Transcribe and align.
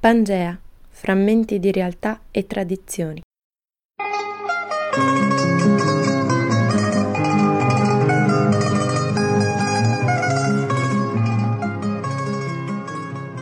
Pangea, 0.00 0.56
frammenti 0.90 1.58
di 1.58 1.72
realtà 1.72 2.20
e 2.30 2.46
tradizioni. 2.46 3.20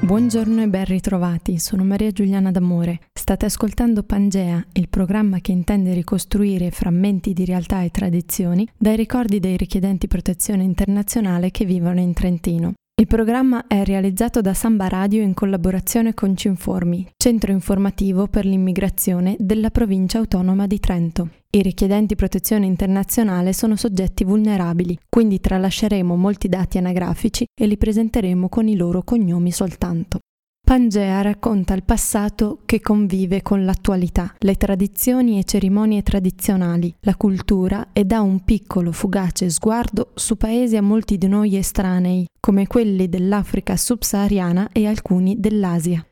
Buongiorno 0.01 0.63
e 0.63 0.69
ben 0.69 0.85
ritrovati, 0.87 1.59
sono 1.59 1.85
Maria 1.85 2.11
Giuliana 2.11 2.51
D'Amore. 2.51 3.01
State 3.13 3.45
ascoltando 3.45 4.03
Pangea, 4.03 4.65
il 4.73 4.89
programma 4.89 5.41
che 5.41 5.53
intende 5.53 5.93
ricostruire 5.93 6.71
frammenti 6.71 7.35
di 7.35 7.45
realtà 7.45 7.83
e 7.83 7.91
tradizioni 7.91 8.67
dai 8.75 8.97
ricordi 8.97 9.41
dei 9.41 9.59
richiedenti 9.59 10.07
protezione 10.07 10.63
internazionale 10.63 11.51
che 11.51 11.67
vivono 11.67 12.01
in 12.01 12.15
Trentino. 12.15 12.73
Il 12.99 13.07
programma 13.07 13.67
è 13.67 13.85
realizzato 13.85 14.41
da 14.41 14.55
Samba 14.55 14.89
Radio 14.89 15.21
in 15.21 15.35
collaborazione 15.35 16.15
con 16.15 16.35
Cinformi, 16.35 17.07
centro 17.19 17.53
informativo 17.53 18.27
per 18.27 18.47
l'immigrazione 18.47 19.37
della 19.39 19.69
provincia 19.69 20.17
autonoma 20.17 20.67
di 20.67 20.81
Trento. 20.81 21.29
I 21.51 21.61
richiedenti 21.61 22.17
protezione 22.17 22.65
internazionale 22.65 23.53
sono 23.53 23.77
soggetti 23.77 24.25
vulnerabili, 24.25 24.99
quindi 25.11 25.41
tralasceremo 25.41 26.17
molti 26.17 26.49
dati 26.49 26.79
anagrafici 26.79 27.45
e 27.55 27.67
li 27.67 27.77
presenteremo 27.77 28.49
con 28.49 28.67
i 28.67 28.77
loro 28.77 29.03
cognomi 29.03 29.53
soltanto. 29.53 30.21
Pangea 30.69 31.23
racconta 31.23 31.75
il 31.75 31.85
passato 31.85 32.59
che 32.67 32.81
convive 32.81 33.41
con 33.41 33.65
l'attualità, 33.65 34.35
le 34.39 34.57
tradizioni 34.57 35.39
e 35.39 35.45
cerimonie 35.45 36.03
tradizionali, 36.03 36.93
la 37.03 37.15
cultura 37.15 37.91
e 37.93 38.05
dà 38.05 38.21
un 38.21 38.43
piccolo, 38.43 38.91
fugace 38.91 39.49
sguardo 39.49 40.11
su 40.15 40.37
paesi 40.37 40.77
a 40.77 40.83
molti 40.83 41.19
di 41.19 41.29
noi 41.29 41.57
estranei, 41.57 42.27
come 42.41 42.67
quelli 42.67 43.09
dell'Africa 43.09 43.77
subsahariana 43.77 44.71
e 44.73 44.89
alcuni 44.89 45.39
dell'Asia. 45.39 46.05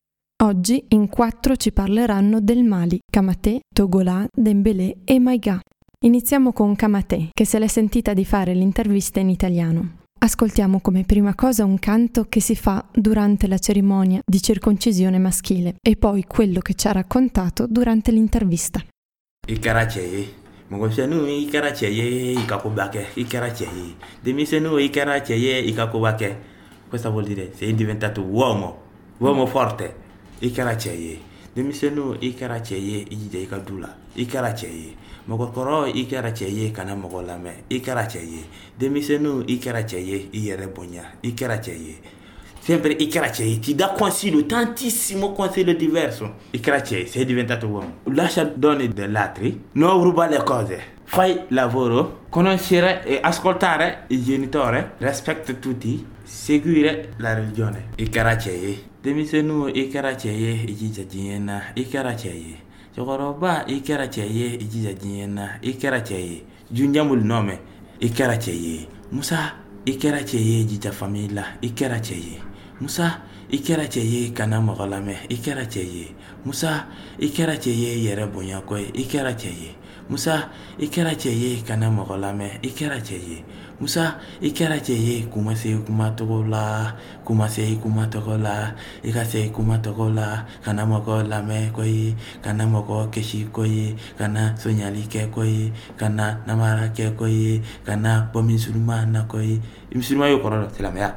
Oggi 0.45 0.85
in 0.91 1.09
quattro 1.09 1.57
ci 1.57 1.73
parleranno 1.73 2.41
del 2.41 2.63
Mali, 2.63 3.01
Kamate, 3.11 3.63
Togolà, 3.75 4.25
Dembélé 4.33 4.99
e 5.03 5.19
Maiga. 5.19 5.59
Iniziamo 6.05 6.53
con 6.53 6.77
Kamate, 6.77 7.31
che 7.33 7.45
se 7.45 7.59
l'è 7.59 7.67
sentita 7.67 8.15
di 8.15 8.25
fare 8.25 8.55
l'intervista 8.55 9.19
in 9.19 9.31
italiano. 9.31 10.04
Ascoltiamo 10.25 10.81
come 10.81 11.05
prima 11.05 11.35
cosa 11.35 11.67
un 11.67 11.79
canto 11.79 12.25
che 12.31 12.41
si 12.41 12.57
fa 12.57 12.83
durante 12.91 13.47
la 13.47 13.59
cerimonia 13.59 14.23
di 14.25 14.41
circoncisione 14.41 15.19
maschile 15.19 15.75
e 15.87 15.97
poi 15.97 16.25
quello 16.27 16.61
che 16.61 16.73
ci 16.73 16.89
ha 16.89 16.93
raccontato 16.93 17.67
durante 17.69 18.11
l'intervista. 18.11 18.83
I 19.47 19.59
caracei, 19.59 20.33
mongosenu 20.69 21.27
i 21.27 21.45
caracei, 21.45 22.39
i 22.39 22.45
capobake, 22.47 23.09
i 23.17 23.27
caracei, 23.27 23.97
demisenu 24.19 24.79
i 24.79 24.89
caracei, 24.89 25.69
i 25.69 25.75
capobake. 25.75 26.41
Questo 26.89 27.11
vuol 27.11 27.25
dire 27.25 27.53
sei 27.55 27.75
diventato 27.75 28.23
uomo, 28.23 28.81
uomo 29.19 29.45
forte, 29.45 29.95
i 30.39 30.51
caracei. 30.51 31.21
Demisenu 31.53 32.17
i 32.21 32.33
caracei, 32.33 33.09
i 33.11 33.17
jide 33.17 33.41
i 33.41 33.47
kadula, 33.47 33.95
i 34.15 34.25
caracei. 34.25 34.97
Mɔgɔkɔrɔ 35.29 35.95
i 35.95 36.07
kɛra 36.07 36.33
cɛ 36.33 36.47
ye 36.49 36.71
kana 36.73 36.95
mɔgɔ 36.95 37.27
lamɛn. 37.27 37.65
I 37.71 37.81
kɛra 37.81 38.07
cɛ 38.07 38.21
ye. 38.21 38.45
Denmisɛnninw 38.79 39.45
i 39.49 39.59
kɛra 39.59 39.83
cɛ 39.83 39.99
ye 39.99 40.29
i 40.33 40.39
yɛrɛ 40.49 40.67
bonya. 40.75 41.05
I 41.23 41.33
kɛra 41.33 41.59
cɛ 41.59 41.73
ye. 41.73 41.99
Sempre 42.61 42.93
i 42.93 43.09
kɛra 43.09 43.31
cɛ 43.31 43.43
ye. 43.45 43.59
Ti 43.59 43.75
da 43.75 43.95
consiglio 43.95 44.47
tantissimo 44.47 45.33
consiglio 45.35 45.75
diverso 45.75 46.35
i 46.53 46.59
kɛra 46.59 46.81
cɛ 46.83 46.99
ye. 46.99 47.07
Sei 47.07 47.25
diventato 47.25 47.67
uomo 47.67 48.01
lascia 48.13 48.45
donne 48.45 48.89
degli 48.89 49.17
altri 49.17 49.61
non 49.73 50.03
ruba 50.03 50.27
le 50.27 50.43
cose 50.43 50.79
fai 51.05 51.45
lavoro 51.49 52.27
conoscere 52.29 53.05
e 53.05 53.19
ascoltare 53.23 54.05
il 54.09 54.23
genitore 54.23 54.95
rispetta 54.99 55.53
tutti. 55.55 56.13
Seguire 56.25 57.13
la 57.19 57.35
religione. 57.35 57.89
I 57.97 58.09
kɛra 58.09 58.37
cɛ 58.37 58.51
ye. 58.51 58.85
Denmisɛnninw 59.03 59.69
i 59.75 59.89
kɛra 59.89 60.15
cɛ 60.15 60.29
ye. 60.29 60.65
I 60.67 60.75
jija 60.75 61.05
diɲɛ 61.05 61.39
na. 61.39 61.63
I 61.75 61.83
kɛra 61.85 62.15
cɛ 62.15 62.33
ye 62.33 62.64
cɛkɔrɔba 62.95 63.65
i 63.67 63.81
kɛra 63.83 64.07
cɛ 64.07 64.23
ye 64.23 64.55
i 64.55 64.67
jija 64.71 64.93
diɲɛ 64.95 65.27
na 65.27 65.59
i 65.63 65.73
kɛra 65.73 66.01
cɛ 66.01 66.15
ye 66.15 66.45
junjamuli 66.71 67.25
nɔmɛ 67.25 67.59
i 68.01 68.09
kɛra 68.09 68.37
cɛ 68.39 68.53
ye 68.53 68.89
musa 69.11 69.55
i 69.87 69.93
kɛra 69.99 70.23
cɛ 70.23 70.39
ye 70.39 70.65
jija 70.65 70.93
famille 70.93 71.35
la 71.35 71.45
i 71.61 71.69
kɛra 71.71 71.99
cɛ 71.99 72.15
ye 72.15 72.39
musa 72.81 73.23
i 73.51 73.59
kɛra 73.59 73.87
cɛ 73.87 74.01
ye 74.01 74.33
kana 74.33 74.61
mɔgɔ 74.61 74.87
lamɛn 74.89 75.17
i 75.29 75.37
kɛra 75.37 75.67
cɛ 75.67 75.83
ye 75.83 76.15
musa 76.45 76.87
i 77.19 77.27
kɛra 77.27 77.57
cɛ 77.59 77.71
ye 77.71 78.07
yɛrɛ 78.07 78.31
bonya 78.33 78.61
kɔ 78.63 78.79
ye 78.79 78.91
i 78.95 79.05
kɛra 79.05 79.35
cɛ 79.35 79.51
ye 79.51 79.75
musa 80.09 80.53
i 80.79 80.87
kɛra 80.93 81.13
cɛ 81.17 81.31
ye 81.33 81.63
kana 81.65 81.89
mɔgɔ 81.89 82.17
lamɛn 82.21 82.61
i 82.63 82.71
kɛra 82.77 83.01
cɛ 83.01 83.17
ye 83.17 83.45
musa 83.81 84.21
i 84.43 84.51
kɛra 84.53 84.77
cɛ 84.77 84.93
ye 84.93 85.27
kuma 85.33 85.57
se 85.57 85.73
kumacogo 85.81 86.45
la 86.45 86.93
kuma 87.25 87.49
se 87.49 87.65
kumacogo 87.81 88.37
la 88.37 88.75
i 89.03 89.11
ka 89.11 89.25
se 89.25 89.49
kumacogo 89.49 90.13
la 90.15 90.45
kana 90.63 90.85
mɔgɔ 90.85 91.25
lamɛn 91.25 91.73
koyi 91.73 92.15
kana 92.43 92.65
mɔgɔ 92.67 93.11
kisi 93.11 93.49
ye 93.49 93.97
kana 94.19 94.55
sonyali 94.61 95.09
kɛ 95.09 95.31
koyi 95.33 95.73
kana 95.97 96.45
namara 96.47 96.93
kɛ 96.93 97.17
koyi 97.17 97.63
kana 97.87 98.29
bɔ 98.33 98.45
misilima 98.45 99.07
na 99.09 99.25
koyi 99.25 99.61
misilima 99.95 100.29
y'o 100.29 100.39
kɔrɔ 100.45 100.57
dɔ 100.63 100.69
silamɛya 100.77 101.11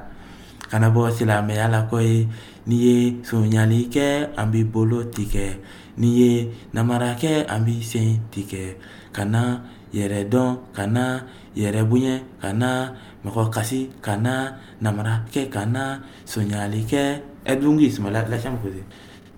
kana 0.71 0.87
bɔ 0.89 1.11
silamɛya 1.11 1.67
la 1.67 1.81
koyi 1.91 2.27
n'i 2.67 2.75
ye 2.75 2.95
sonyali 3.23 3.87
kɛ 3.91 4.31
an 4.37 4.51
b'i 4.51 4.63
bolo 4.63 5.03
tigɛ 5.11 5.59
n'i 5.97 6.09
ye 6.19 6.31
namara 6.73 7.15
kɛ 7.15 7.45
an 7.47 7.65
b'i 7.65 7.81
sen 7.81 8.29
tigɛ 8.31 8.77
kana 9.11 9.63
yɛrɛ 9.93 10.29
dɔn 10.29 10.49
kana 10.73 11.25
yɛrɛ 11.55 11.81
bonya 11.89 12.15
kana 12.41 12.93
mɔgɔ 13.23 13.49
kasi 13.49 13.89
kana 14.01 14.57
namara 14.81 15.25
kɛ 15.33 15.49
kana 15.49 16.01
sonyali 16.25 16.85
kɛ 16.91 17.21
è 17.43 17.53
lunghissimo 17.55 18.09
lasciamo 18.09 18.57
così 18.61 18.83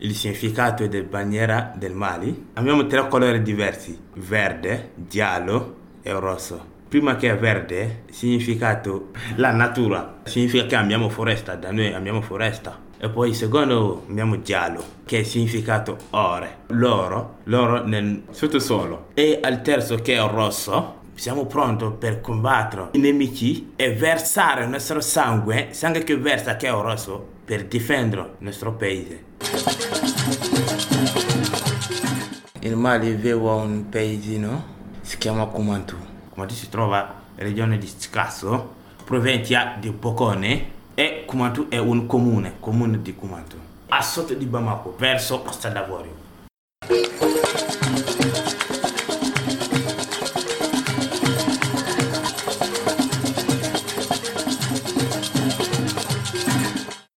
il 0.01 0.15
significato 0.15 0.87
del 0.87 1.03
bandiera 1.03 1.73
del 1.77 1.93
Mali. 1.93 2.47
Abbiamo 2.53 2.87
tre 2.87 3.07
colori 3.09 3.41
diversi 3.41 3.97
verde 4.13 4.91
giallo 4.95 5.75
e 6.01 6.11
rosso. 6.13 6.77
Prima 6.87 7.17
che 7.17 7.35
verde 7.35 8.03
significato 8.09 9.11
la 9.35 9.51
natura. 9.51 10.21
Significa 10.23 10.65
che 10.65 10.75
abbiamo 10.75 11.09
foresta 11.09 11.55
da 11.55 11.71
noi 11.71 11.93
abbiamo 11.93 12.21
foresta 12.21 12.87
e 13.01 13.09
poi 13.09 13.29
il 13.29 13.35
secondo 13.35 14.03
abbiamo 14.09 14.41
giallo 14.41 14.83
che 15.05 15.19
è 15.19 15.23
significato 15.23 15.97
ore. 16.11 16.57
L'oro 16.67 17.37
l'oro 17.43 17.85
nel 17.85 18.23
sottosuolo. 18.29 19.07
E 19.13 19.39
al 19.41 19.61
terzo 19.61 19.95
che 19.95 20.15
è 20.15 20.19
rosso 20.19 20.97
siamo 21.15 21.45
pronti 21.45 21.85
per 21.97 22.21
combattere 22.21 22.89
i 22.91 22.99
nemici 22.99 23.71
e 23.75 23.93
versare 23.93 24.63
il 24.63 24.69
nostro 24.69 25.01
sangue 25.01 25.69
sangue 25.71 26.03
che 26.03 26.17
versa 26.17 26.57
che 26.57 26.67
è 26.67 26.71
rosso 26.71 27.25
per 27.45 27.65
difendere 27.65 28.21
il 28.21 28.45
nostro 28.45 28.73
paese. 28.73 29.23
Il 32.59 32.75
Mali 32.75 33.13
aveva 33.13 33.53
un 33.53 33.87
paesino 33.89 34.77
si 35.01 35.17
chiama 35.17 35.45
Kumantu. 35.45 35.95
Kumantu 36.29 36.53
si 36.53 36.69
trova? 36.69 37.17
Regione 37.35 37.77
di 37.77 37.87
Scasso 37.87 38.75
provincia 39.05 39.75
di 39.79 39.89
Bocone 39.89 40.77
e 40.99 41.23
Kumantu 41.25 41.67
è 41.69 41.77
un 41.77 42.07
comune, 42.07 42.55
comune 42.59 43.01
di 43.01 43.15
Kumantu, 43.15 43.55
a 43.87 44.01
sotto 44.01 44.33
di 44.33 44.45
Bamako, 44.45 44.95
verso 44.97 45.39
Costa 45.39 45.69
d'Avorio. 45.69 46.11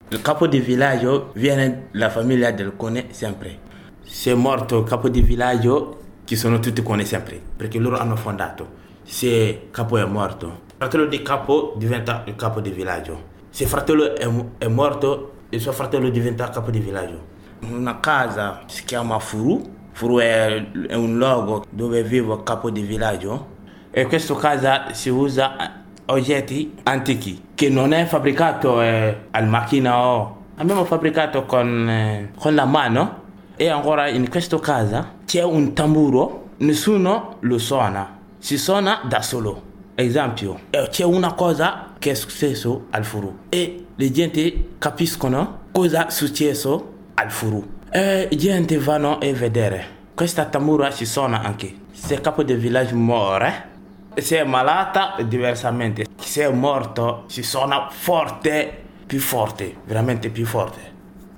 Il 0.09 0.21
capo 0.21 0.45
di 0.47 0.59
villaggio 0.59 1.31
viene 1.35 1.87
la 1.91 2.09
famiglia 2.09 2.51
del 2.51 2.75
Cone 2.75 3.13
sempre. 3.13 3.59
Se 4.01 4.31
è 4.31 4.35
morto 4.35 4.79
il 4.79 4.83
capo 4.83 5.07
di 5.07 5.21
villaggio, 5.21 6.01
ci 6.25 6.35
sono 6.35 6.59
tutti 6.59 6.83
Cone 6.83 7.05
sempre, 7.05 7.41
perché 7.55 7.79
loro 7.79 7.97
hanno 7.97 8.17
fondato. 8.17 8.67
Se 9.03 9.27
il 9.27 9.71
capo 9.71 9.97
è 9.97 10.03
morto, 10.03 10.63
fratello 10.75 11.05
di 11.05 11.21
capo 11.21 11.75
diventa 11.77 12.23
il 12.25 12.35
capo 12.35 12.59
di 12.59 12.71
villaggio 12.71 13.37
se 13.49 13.65
fratello 13.65 14.15
è, 14.15 14.27
è, 14.57 14.67
morto 14.67 15.33
il 15.49 15.59
suo 15.59 15.71
fratello 15.71 16.09
diventa 16.09 16.49
capo 16.49 16.71
di 16.71 16.79
villaggio. 16.79 17.37
Una 17.69 17.99
casa 17.99 18.61
si 18.67 18.83
chiama 18.85 19.19
Furu, 19.19 19.61
Furu 19.91 20.19
è, 20.19 20.71
è 20.87 20.93
un 20.93 21.17
luogo 21.17 21.65
dove 21.69 22.03
vive 22.03 22.33
il 22.33 22.43
capo 22.43 22.69
di 22.69 22.81
villaggio 22.81 23.57
e 23.91 24.05
questa 24.05 24.35
casa 24.35 24.93
si 24.93 25.09
usa 25.09 25.83
oggetti 26.05 26.75
antichi 26.83 27.49
che 27.55 27.69
non 27.69 27.91
è 27.91 28.05
fabbricato 28.05 28.81
eh, 28.81 29.25
al 29.31 29.47
macchina 29.47 29.97
o 30.05 30.37
abbiamo 30.55 30.85
fabbricato 30.85 31.45
con, 31.45 31.89
eh, 31.89 32.31
con 32.37 32.55
la 32.55 32.65
mano 32.65 33.27
e 33.55 33.67
ancora 33.67 34.07
in 34.07 34.29
questa 34.29 34.59
casa 34.59 35.15
c'è 35.25 35.43
un 35.43 35.73
tamburo, 35.73 36.51
nessuno 36.57 37.35
lo 37.41 37.57
suona, 37.57 38.17
si 38.37 38.57
suona 38.57 39.01
da 39.03 39.21
solo. 39.21 39.63
Esempio, 39.95 40.61
c'è 40.69 41.03
una 41.03 41.33
cosa 41.33 41.88
successo 42.15 42.85
al 42.91 43.05
furu 43.05 43.37
e 43.49 43.85
le 43.95 44.11
gente 44.11 44.69
capiscono 44.77 45.61
cosa 45.71 46.07
è 46.07 46.11
successo 46.11 46.93
al 47.15 47.31
furu 47.31 47.77
e 47.91 48.27
gente 48.35 48.77
vanno 48.77 49.17
a 49.17 49.33
vedere. 49.33 49.97
Questa 50.13 50.45
tambura 50.45 50.91
si 50.91 51.05
suona 51.05 51.41
anche. 51.41 51.73
Se 51.91 52.13
il 52.13 52.21
capo 52.21 52.43
del 52.43 52.57
villaggio 52.57 52.95
muore, 52.95 53.67
se 54.15 54.39
è 54.39 54.43
malata 54.43 55.15
diversamente. 55.23 56.05
Se 56.19 56.43
è 56.43 56.49
morto 56.49 57.23
si 57.27 57.41
suona 57.41 57.87
forte, 57.89 58.83
più 59.05 59.19
forte, 59.19 59.75
veramente 59.85 60.29
più 60.29 60.45
forte. 60.45 60.87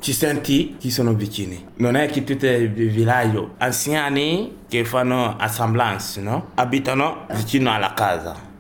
ci 0.02 0.14
senti 0.14 0.78
chi 0.80 0.90
sono 0.90 1.14
vicini. 1.14 1.64
Non 1.76 1.96
è 1.96 2.08
che 2.08 2.24
tutti 2.24 2.48
i 2.48 2.68
villaggi 2.68 3.40
anziani 3.60 4.58
che 4.68 4.84
fanno 4.84 5.38
assemblanze, 5.38 6.22
no? 6.22 6.50
Abitano 6.56 7.28
vicino 7.34 7.72
alla 7.72 7.94
casa. 7.94 8.51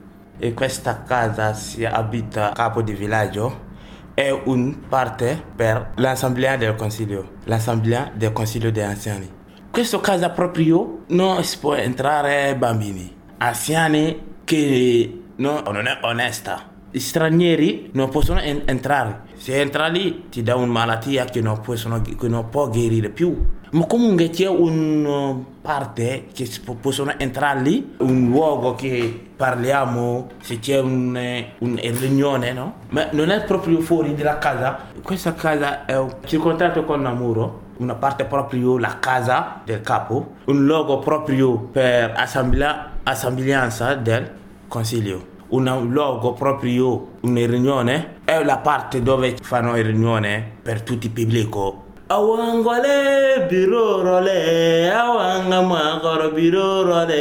E 0.43 0.55
questa 0.55 1.03
casa 1.03 1.53
si 1.53 1.85
abita 1.85 2.51
capo 2.55 2.81
di 2.81 2.93
villaggio 2.93 3.69
è 4.15 4.31
una 4.31 4.75
parte 4.89 5.39
per 5.55 5.91
l'assemblea 5.97 6.57
del 6.57 6.73
consiglio, 6.73 7.33
l'assemblea 7.43 8.11
del 8.11 8.33
consiglio 8.33 8.71
degli 8.71 8.83
anziani. 8.83 9.29
Questa 9.69 9.99
casa 9.99 10.31
proprio 10.31 11.03
non 11.09 11.43
si 11.43 11.59
può 11.59 11.75
entrare 11.75 12.55
bambini, 12.55 13.15
anziani 13.37 14.19
che 14.43 15.21
no, 15.35 15.61
non 15.61 15.85
è 15.85 15.99
onesta. 16.01 16.69
Gli 16.89 16.97
stranieri 16.97 17.91
non 17.93 18.09
possono 18.09 18.39
en- 18.39 18.63
entrare. 18.65 19.25
Se 19.35 19.61
entra 19.61 19.85
lì 19.89 20.25
ti 20.29 20.41
dà 20.41 20.55
una 20.55 20.71
malattia 20.71 21.25
che 21.25 21.39
non, 21.39 21.61
possono, 21.61 22.01
che 22.01 22.27
non 22.27 22.49
può 22.49 22.67
guarire 22.67 23.09
più. 23.09 23.45
Ma 23.71 23.85
comunque 23.85 24.29
c'è 24.29 24.47
una 24.47 25.33
parte 25.61 26.25
che 26.33 26.49
possono 26.79 27.13
entrare 27.17 27.61
lì, 27.61 27.93
un 27.99 28.27
luogo 28.27 28.75
che 28.75 29.27
parliamo, 29.35 30.29
se 30.41 30.59
c'è 30.59 30.79
un, 30.79 31.17
un 31.59 31.79
riunione, 31.81 32.51
no? 32.51 32.73
Ma 32.89 33.07
non 33.11 33.29
è 33.29 33.43
proprio 33.43 33.79
fuori 33.79 34.13
dalla 34.13 34.37
casa. 34.39 34.77
Questa 35.01 35.33
casa 35.33 35.85
è 35.85 35.97
circondata 36.25 36.81
con 36.81 37.05
un 37.05 37.17
muro 37.17 37.69
una 37.77 37.95
parte 37.95 38.25
proprio 38.25 38.77
la 38.77 38.99
casa 38.99 39.61
del 39.65 39.81
capo, 39.81 40.33
un 40.45 40.65
luogo 40.65 40.99
proprio 40.99 41.57
per 41.57 42.13
assemblea, 42.15 42.97
assemblanza 43.03 43.95
del 43.95 44.31
consiglio 44.67 45.31
un 45.51 45.89
luogo 45.89 46.33
proprio, 46.33 47.07
una 47.21 47.45
riunione, 47.45 48.19
è 48.23 48.41
la 48.43 48.57
parte 48.57 49.01
dove 49.01 49.35
fanno 49.41 49.75
riunione 49.75 50.49
per 50.61 50.81
tutti 50.81 51.07
il 51.07 51.11
pubblico. 51.11 51.89
Awangole 52.11 53.47
birorole, 53.47 54.91
awanga 54.91 55.61
makoro 55.61 56.31
birorole. 56.31 57.15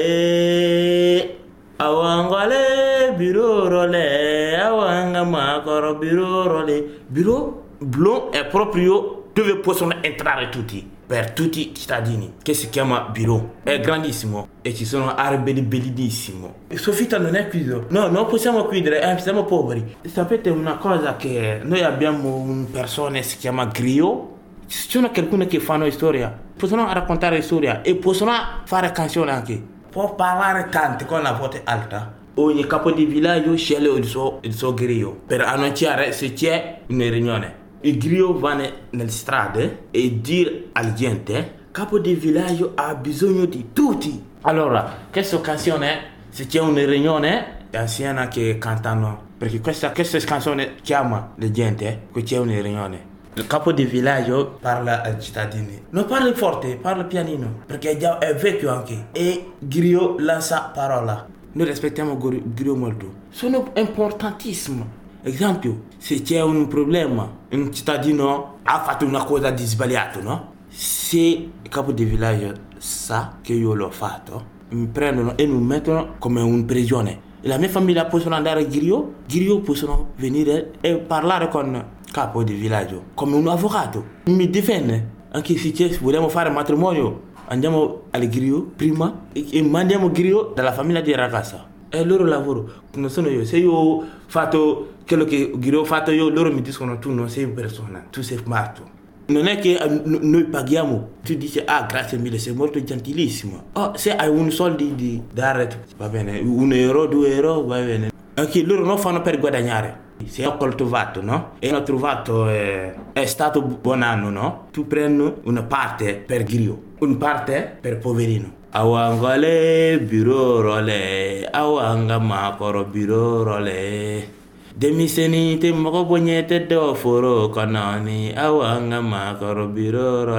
Awangole 1.76 3.14
birorole, 3.16 4.58
awanga 4.58 5.22
makoro 5.22 5.94
birorole. 5.94 7.02
Biro, 7.06 7.66
blu 7.78 8.31
è 8.31 8.44
proprio 8.46 9.26
dove 9.32 9.58
possono 9.58 9.94
entrare 10.02 10.48
tutti 10.48 10.98
per 11.06 11.31
tutti 11.31 11.70
i 11.70 11.75
cittadini 11.75 12.34
che 12.42 12.54
si 12.54 12.69
chiama 12.69 13.02
Biro. 13.12 13.58
È 13.62 13.78
grandissimo 13.78 14.48
e 14.60 14.75
ci 14.75 14.84
sono 14.84 15.14
alberi 15.14 15.62
bellissimi. 15.62 16.48
Il 16.66 16.81
soffitto 16.81 17.16
non 17.16 17.37
è 17.37 17.48
chiuso. 17.48 17.87
No, 17.90 18.08
non 18.08 18.26
possiamo 18.26 18.66
chiudere, 18.66 19.02
eh, 19.02 19.19
siamo 19.19 19.44
poveri. 19.44 19.98
Sapete 20.02 20.50
una 20.50 20.78
cosa 20.78 21.14
che 21.14 21.60
noi 21.62 21.82
abbiamo 21.82 22.34
un 22.34 22.69
persona 22.72 23.19
che 23.19 23.22
si 23.22 23.37
chiama 23.37 23.66
Grio. 23.66 24.38
Ci 24.70 24.88
sono 24.88 25.11
qualcuno 25.11 25.46
che 25.46 25.58
fanno 25.58 25.90
storia, 25.90 26.32
possono 26.56 26.93
raccontare 26.93 27.43
storia 27.43 27.82
e 27.82 27.96
possono 27.96 28.32
fare 28.62 28.93
canzoni 28.93 29.28
anche. 29.28 29.61
Può 29.90 30.14
parlare 30.14 30.69
tanto 30.70 31.06
con 31.06 31.22
la 31.22 31.32
voce 31.32 31.62
alta. 31.64 32.14
Ogni 32.34 32.64
capo 32.69 32.93
di 32.93 33.05
villaggio 33.05 33.56
sceglie 33.56 33.90
il 33.90 34.05
suo, 34.05 34.38
il 34.43 34.55
suo 34.55 34.72
griot 34.72 35.26
per 35.26 35.40
annunciare 35.40 36.12
se 36.12 36.34
c'è 36.34 36.82
una 36.87 37.08
riunione. 37.08 37.55
Il 37.81 37.99
griot 37.99 38.38
va 38.38 38.55
nelle 38.55 39.11
strade 39.11 39.87
e 39.90 40.20
dice 40.20 40.69
alla 40.70 40.93
gente 40.93 41.66
capo 41.73 41.99
di 41.99 42.14
villaggio 42.14 42.70
ha 42.76 42.94
bisogno 42.94 43.46
di 43.46 43.70
tutti. 43.73 44.25
Allora, 44.43 44.99
questa 45.11 45.40
canzone, 45.40 46.02
se 46.28 46.46
c'è 46.46 46.61
una 46.61 46.84
riunione, 46.84 47.66
è 47.70 47.76
anziana 47.76 48.28
che 48.28 48.56
cantano, 48.58 49.31
perché 49.37 49.58
questa, 49.61 49.90
questa 49.90 50.20
canzone 50.20 50.76
chiama 50.81 51.32
la 51.34 51.50
gente 51.50 52.06
che 52.12 52.23
c'è 52.23 52.38
una 52.38 52.61
riunione. 52.61 53.09
Il 53.34 53.46
capo 53.46 53.72
di 53.72 53.84
villaggio 53.84 54.58
parla 54.60 55.02
ai 55.02 55.20
cittadini. 55.20 55.86
Non 55.90 56.06
parla 56.06 56.34
forte, 56.34 56.76
parla 56.76 57.04
pianino, 57.04 57.62
perché 57.66 57.90
è, 57.90 57.96
già, 57.96 58.18
è 58.18 58.34
vecchio 58.34 58.70
anche. 58.70 59.08
E 59.12 59.52
griot 59.58 60.20
lancia 60.20 60.70
parola. 60.74 61.26
Noi 61.52 61.66
rispettiamo 61.66 62.16
griot 62.16 62.76
molto. 62.76 63.12
Sono 63.30 63.70
importantissimo 63.74 64.98
Esempio, 65.22 65.82
se 65.98 66.22
c'è 66.22 66.40
un 66.40 66.66
problema, 66.66 67.30
un 67.50 67.70
cittadino 67.74 68.56
ha 68.62 68.80
fatto 68.80 69.04
una 69.04 69.22
cosa 69.22 69.50
di 69.50 69.66
sbagliato, 69.66 70.22
no? 70.22 70.52
Se 70.68 71.18
il 71.18 71.68
capo 71.68 71.92
di 71.92 72.04
villaggio 72.04 72.54
sa 72.78 73.36
che 73.42 73.52
io 73.52 73.74
l'ho 73.74 73.90
fatto, 73.90 74.58
mi 74.70 74.86
prendono 74.86 75.36
e 75.36 75.46
mi 75.46 75.60
mettono 75.60 76.14
come 76.18 76.40
un 76.40 76.64
prigione. 76.64 77.28
La 77.42 77.58
mia 77.58 77.68
famiglia 77.68 78.06
possono 78.06 78.34
andare 78.34 78.60
a 78.62 78.64
Ghirio, 78.64 79.16
Ghirio 79.26 79.60
possono 79.60 80.12
venire 80.16 80.72
e 80.80 80.96
parlare 80.96 81.48
con 81.48 81.84
capo 82.10 82.42
di 82.42 82.54
villaggio 82.54 83.04
come 83.14 83.36
un 83.36 83.48
avvocato. 83.48 84.04
Mi 84.24 84.48
difende. 84.50 85.18
Anche 85.32 85.56
se 85.56 85.98
vogliamo 86.00 86.28
fare 86.28 86.50
matrimonio, 86.50 87.28
andiamo 87.46 88.02
al 88.10 88.26
Ghirio 88.26 88.72
prima 88.74 89.26
e 89.32 89.62
mandiamo 89.62 90.10
Ghirio 90.10 90.52
dalla 90.54 90.72
famiglia 90.72 91.00
di 91.00 91.14
ragazza. 91.14 91.68
È 91.88 91.98
il 91.98 92.06
loro 92.08 92.24
lavoro, 92.24 92.70
non 92.94 93.10
sono 93.10 93.28
io. 93.28 93.44
Se 93.44 93.56
io 93.56 93.72
ho 93.72 94.04
fatto 94.26 94.94
quello 95.06 95.24
che 95.24 95.52
ho 95.52 95.84
fatto 95.84 96.10
io, 96.10 96.28
loro 96.28 96.52
mi 96.52 96.62
dicono 96.62 96.98
tu 96.98 97.12
non 97.12 97.28
sei 97.28 97.46
persona, 97.48 98.04
tu 98.10 98.22
sei 98.22 98.40
matto. 98.44 98.98
Non 99.26 99.46
è 99.46 99.58
che 99.60 99.78
uh, 99.80 100.02
noi 100.04 100.44
paghiamo, 100.44 101.08
tu 101.22 101.34
dici 101.34 101.62
ah 101.64 101.86
grazie 101.88 102.18
mille, 102.18 102.38
sei 102.38 102.52
molto 102.52 102.82
gentilissimo. 102.82 103.66
Oh, 103.74 103.92
se 103.96 104.14
hai 104.16 104.28
un 104.28 104.50
soldo 104.50 104.82
di 104.82 105.22
dare, 105.32 105.84
va 105.96 106.08
bene, 106.08 106.40
un 106.40 106.72
euro, 106.72 107.06
due 107.06 107.32
euro, 107.34 107.62
va 107.62 107.78
bene. 107.78 108.10
Anche 108.34 108.62
loro 108.64 108.84
non 108.84 108.98
fanno 108.98 109.22
per 109.22 109.38
guadagnare. 109.38 110.08
Se 110.26 110.46
ho 110.46 110.56
coltivato, 110.56 111.22
no? 111.22 111.52
E 111.58 111.72
ho 111.72 111.82
trovato, 111.82 112.49
eh, 112.49 112.94
è 113.12 113.25
stato 113.26 113.62
buon 113.62 114.02
anno, 114.02 114.31
no? 114.31 114.67
Tu 114.70 114.87
prendi 114.87 115.32
una 115.44 115.62
parte 115.62 116.14
per 116.14 116.44
grio, 116.44 116.94
una 116.99 117.17
parte 117.17 117.78
per 117.81 117.99
poverino. 117.99 118.58
Awangale 118.70 119.99
birorole, 120.00 121.49
awanga 121.50 122.19
makoro 122.19 122.84
birorole. 122.84 124.38
denmisɛnnin 124.81 125.58
tɛ 125.61 125.69
mɔgɔ 125.72 126.00
bonya 126.08 126.43
tɛ 126.49 126.66
dɔ 126.70 126.94
foro 126.94 127.50
kɔnɔ 127.50 128.02
ni 128.02 128.32
aw 128.32 128.61
an 128.62 128.90
ka 128.90 129.00
maakɔrɔ 129.02 129.64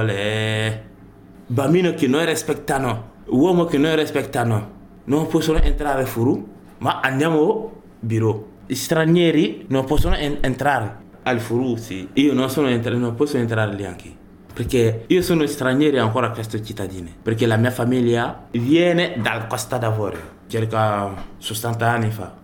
lɛ 0.08 0.80
bambino 1.48 1.94
che 1.94 2.08
noi 2.08 2.24
rispettano 2.24 2.90
uomo 3.28 3.66
che 3.66 3.78
noi 3.78 3.94
rispettano 3.94 4.70
non 5.04 5.28
possono 5.28 5.60
entrare 5.60 6.06
furu 6.06 6.44
ma 6.78 7.00
andiamo 7.00 7.70
biro 8.00 8.51
stranieri 8.68 9.66
non 9.68 9.84
possono 9.84 10.16
en- 10.16 10.38
entrare. 10.40 11.00
Al 11.24 11.38
furu 11.40 11.76
sì 11.76 12.08
io 12.14 12.32
non 12.32 12.50
sono 12.50 12.68
entra- 12.68 12.94
non 12.96 13.14
posso 13.14 13.36
entrare 13.36 13.74
lì 13.74 13.84
anche. 13.84 14.20
Perché 14.52 15.04
io 15.06 15.22
sono 15.22 15.46
straniero 15.46 16.00
ancora 16.02 16.26
a 16.26 16.30
questo 16.30 16.60
cittadino 16.62 17.08
perché 17.22 17.46
la 17.46 17.56
mia 17.56 17.70
famiglia 17.70 18.46
viene 18.50 19.14
dal 19.16 19.46
Costa 19.46 19.78
d'Avorio 19.78 20.40
circa 20.46 21.14
60 21.38 21.88
anni 21.88 22.10
fa. 22.10 22.40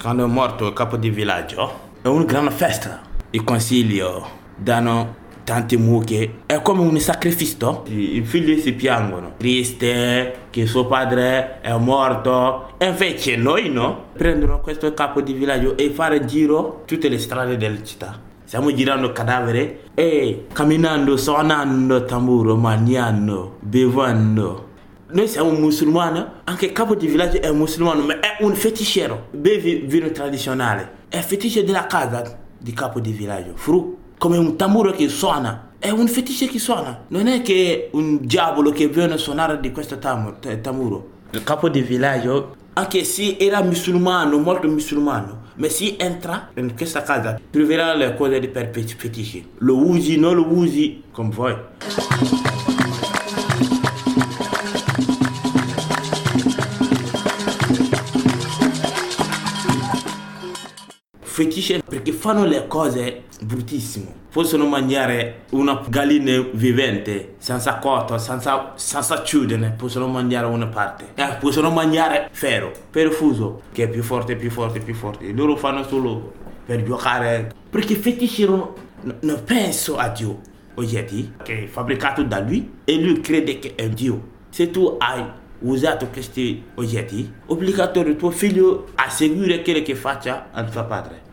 Quando 0.00 0.24
è 0.24 0.28
morto 0.28 0.66
il 0.68 0.72
capo 0.72 0.96
di 0.96 1.10
villaggio, 1.10 1.88
è 2.02 2.08
una 2.08 2.24
grande 2.24 2.50
festa. 2.50 3.00
Il 3.30 3.44
consiglio 3.44 4.28
danno 4.56 5.16
tante 5.50 5.76
mucche, 5.76 6.42
è 6.46 6.62
come 6.62 6.82
un 6.82 6.96
sacrificio. 7.00 7.82
I 7.88 8.22
figli 8.22 8.60
si 8.60 8.72
piangono, 8.72 9.32
triste 9.36 10.42
che 10.48 10.64
suo 10.64 10.86
padre 10.86 11.60
è 11.60 11.76
morto. 11.76 12.74
E 12.78 12.86
invece 12.86 13.34
noi 13.34 13.68
no, 13.68 14.10
prendono 14.12 14.60
questo 14.60 14.94
capo 14.94 15.20
di 15.20 15.32
villaggio 15.32 15.76
e 15.76 15.90
fare 15.90 16.24
giro 16.24 16.84
tutte 16.86 17.08
le 17.08 17.18
strade 17.18 17.56
della 17.56 17.82
città. 17.82 18.16
Stiamo 18.44 18.72
girando 18.72 19.10
cadavere 19.10 19.80
e 19.94 20.46
camminando, 20.52 21.16
suonando 21.16 22.04
tamburo, 22.04 22.54
mangiando, 22.54 23.56
bevendo 23.58 24.68
noi 25.12 25.26
siamo 25.26 25.50
musulmani, 25.50 26.24
anche 26.44 26.66
il 26.66 26.72
capo 26.72 26.94
di 26.94 27.08
villaggio 27.08 27.40
è 27.40 27.50
musulmano, 27.50 28.04
ma 28.04 28.20
è 28.20 28.36
un 28.42 28.54
feticciero, 28.54 29.26
bevi 29.32 29.82
vino 29.84 30.08
tradizionale. 30.12 30.98
È 31.08 31.18
feticcio 31.18 31.62
della 31.62 31.88
casa 31.88 32.38
di 32.56 32.72
capo 32.72 33.00
di 33.00 33.10
villaggio, 33.10 33.56
fru, 33.56 33.98
come 34.20 34.36
un 34.36 34.54
tamburo 34.54 34.92
che 34.92 35.08
suona. 35.08 35.68
È 35.78 35.88
un 35.88 36.06
feticcio 36.06 36.46
che 36.46 36.58
suona, 36.58 37.04
non 37.08 37.26
è 37.26 37.40
che 37.40 37.88
un 37.92 38.18
diavolo 38.20 38.70
che 38.70 38.86
viene 38.86 39.14
a 39.14 39.16
suonare 39.16 39.58
di 39.60 39.72
questo 39.72 39.98
tamburo. 39.98 41.08
Il 41.30 41.42
capo 41.42 41.70
di 41.70 41.80
villaggio, 41.80 42.54
anche 42.74 43.04
se 43.04 43.38
era 43.40 43.62
musulmano, 43.62 44.36
molto 44.36 44.68
musulmano, 44.68 45.44
ma 45.54 45.68
se 45.70 45.96
entra 45.96 46.50
in 46.56 46.76
questa 46.76 47.02
casa, 47.02 47.40
troverà 47.50 47.94
le 47.94 48.14
cose 48.14 48.38
di 48.40 48.48
per 48.48 48.68
feticci. 48.70 49.52
Lo 49.60 49.78
usi, 49.78 50.18
non 50.18 50.34
lo 50.34 50.46
usi, 50.52 51.02
come 51.10 51.30
vuoi. 51.30 51.56
Fetisce 61.40 61.82
perché 61.82 62.12
fanno 62.12 62.44
le 62.44 62.66
cose 62.66 63.22
bruttissime. 63.40 64.18
Possono 64.30 64.66
mangiare 64.66 65.44
una 65.50 65.82
gallina 65.88 66.44
vivente 66.52 67.34
senza 67.38 67.78
cotto, 67.78 68.18
senza, 68.18 68.72
senza 68.76 69.22
chiudere, 69.22 69.74
possono 69.76 70.06
mangiare 70.06 70.46
una 70.46 70.66
parte. 70.66 71.12
Eh, 71.14 71.36
possono 71.40 71.70
mangiare 71.70 72.28
ferro, 72.30 72.70
perfuso, 72.90 73.62
che 73.72 73.84
è 73.84 73.88
più 73.88 74.02
forte, 74.02 74.36
più 74.36 74.50
forte, 74.50 74.80
più 74.80 74.94
forte. 74.94 75.32
Loro 75.32 75.56
fanno 75.56 75.82
solo 75.84 76.32
per 76.66 76.82
giocare. 76.82 77.52
Perché 77.70 77.94
fetisce 77.94 78.46
non, 78.46 78.74
non 79.20 79.42
penso 79.42 79.96
a 79.96 80.08
Dio. 80.08 80.40
Oggetti 80.74 81.34
che 81.42 81.64
è 81.64 81.66
fabbricato 81.66 82.22
da 82.22 82.38
lui 82.40 82.80
e 82.84 83.00
lui 83.00 83.20
crede 83.20 83.58
che 83.58 83.74
è 83.74 83.88
Dio. 83.88 84.38
Se 84.50 84.70
tu 84.70 84.94
hai 84.98 85.24
usato 85.60 86.06
questi 86.08 86.62
oggetti, 86.74 87.32
obbligatorio 87.46 88.14
tuo 88.16 88.30
figlio 88.30 88.88
a 88.94 89.08
seguire 89.10 89.62
quello 89.62 89.82
che 89.82 89.94
faccia 89.94 90.48
al 90.52 90.70
suo 90.70 90.86
padre. 90.86 91.28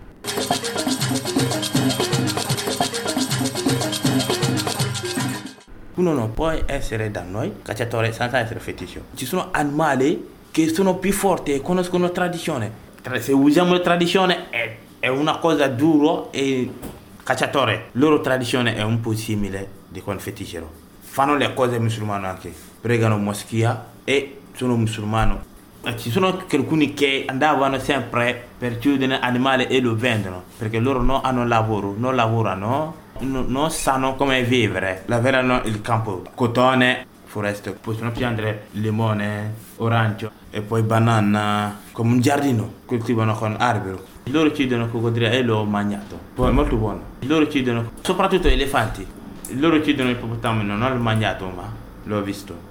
Uno 5.95 6.13
non 6.13 6.33
può 6.33 6.53
essere 6.67 7.09
da 7.09 7.23
noi 7.23 7.55
cacciatore 7.63 8.11
senza 8.13 8.37
essere 8.37 8.59
feticcio. 8.59 9.01
Ci 9.15 9.25
sono 9.25 9.49
animali 9.51 10.35
che 10.51 10.67
sono 10.73 10.95
più 10.97 11.11
forti 11.11 11.53
e 11.53 11.61
conoscono 11.61 12.05
la 12.05 12.11
tradizione. 12.11 12.71
Se 13.19 13.31
usiamo 13.31 13.73
la 13.73 13.79
tradizione 13.79 14.49
è, 14.49 14.77
è 14.99 15.07
una 15.07 15.37
cosa 15.37 15.67
dura 15.67 16.29
e 16.31 16.71
cacciatore. 17.23 17.89
Loro 17.93 18.21
tradizione 18.21 18.75
è 18.75 18.83
un 18.83 18.99
po' 19.01 19.15
simile 19.15 19.67
di 19.87 20.01
quel 20.01 20.19
feticero. 20.19 20.71
Fanno 20.99 21.35
le 21.35 21.53
cose 21.53 21.79
musulmane 21.79 22.27
anche. 22.27 22.53
Pregano 22.79 23.17
moschea 23.17 23.85
e 24.03 24.39
sono 24.53 24.75
musulmano. 24.75 25.55
Ci 25.95 26.11
sono 26.11 26.43
alcuni 26.51 26.93
che 26.93 27.23
andavano 27.27 27.79
sempre 27.79 28.47
per 28.57 28.77
chiudere 28.77 29.19
animali 29.19 29.67
e 29.67 29.79
lo 29.79 29.95
vendono 29.95 30.43
perché 30.57 30.79
loro 30.79 31.01
non 31.01 31.21
hanno 31.23 31.47
lavoro, 31.47 31.95
non 31.97 32.13
lavorano, 32.13 32.93
non 33.19 33.71
sanno 33.71 34.15
come 34.15 34.43
vivere, 34.43 35.03
lavorano 35.05 35.61
il 35.63 35.81
campo, 35.81 36.23
cotone, 36.35 37.05
foreste, 37.23 37.71
possono 37.71 38.11
piantare 38.11 38.67
limone, 38.71 39.53
orange 39.77 40.29
e 40.49 40.61
poi 40.61 40.81
banana, 40.81 41.79
come 41.93 42.11
un 42.11 42.19
giardino, 42.19 42.73
coltivano 42.85 43.33
con 43.33 43.55
alberi. 43.57 43.97
Loro 44.25 44.51
chiudono 44.51 44.89
coccodrillo 44.89 45.33
e 45.33 45.41
l'ho 45.41 45.63
mangiato, 45.63 46.19
poi 46.35 46.49
è 46.49 46.51
molto 46.51 46.75
buono. 46.75 47.01
Loro 47.21 47.47
chiudono, 47.47 47.91
soprattutto 48.01 48.49
elefanti, 48.49 49.07
loro 49.51 49.79
chiudono 49.79 50.09
il 50.09 50.17
ippopotamo, 50.17 50.63
non 50.63 50.79
l'ho 50.79 50.99
mangiato 51.01 51.49
ma 51.49 51.71
l'ho 52.03 52.21
visto 52.21 52.66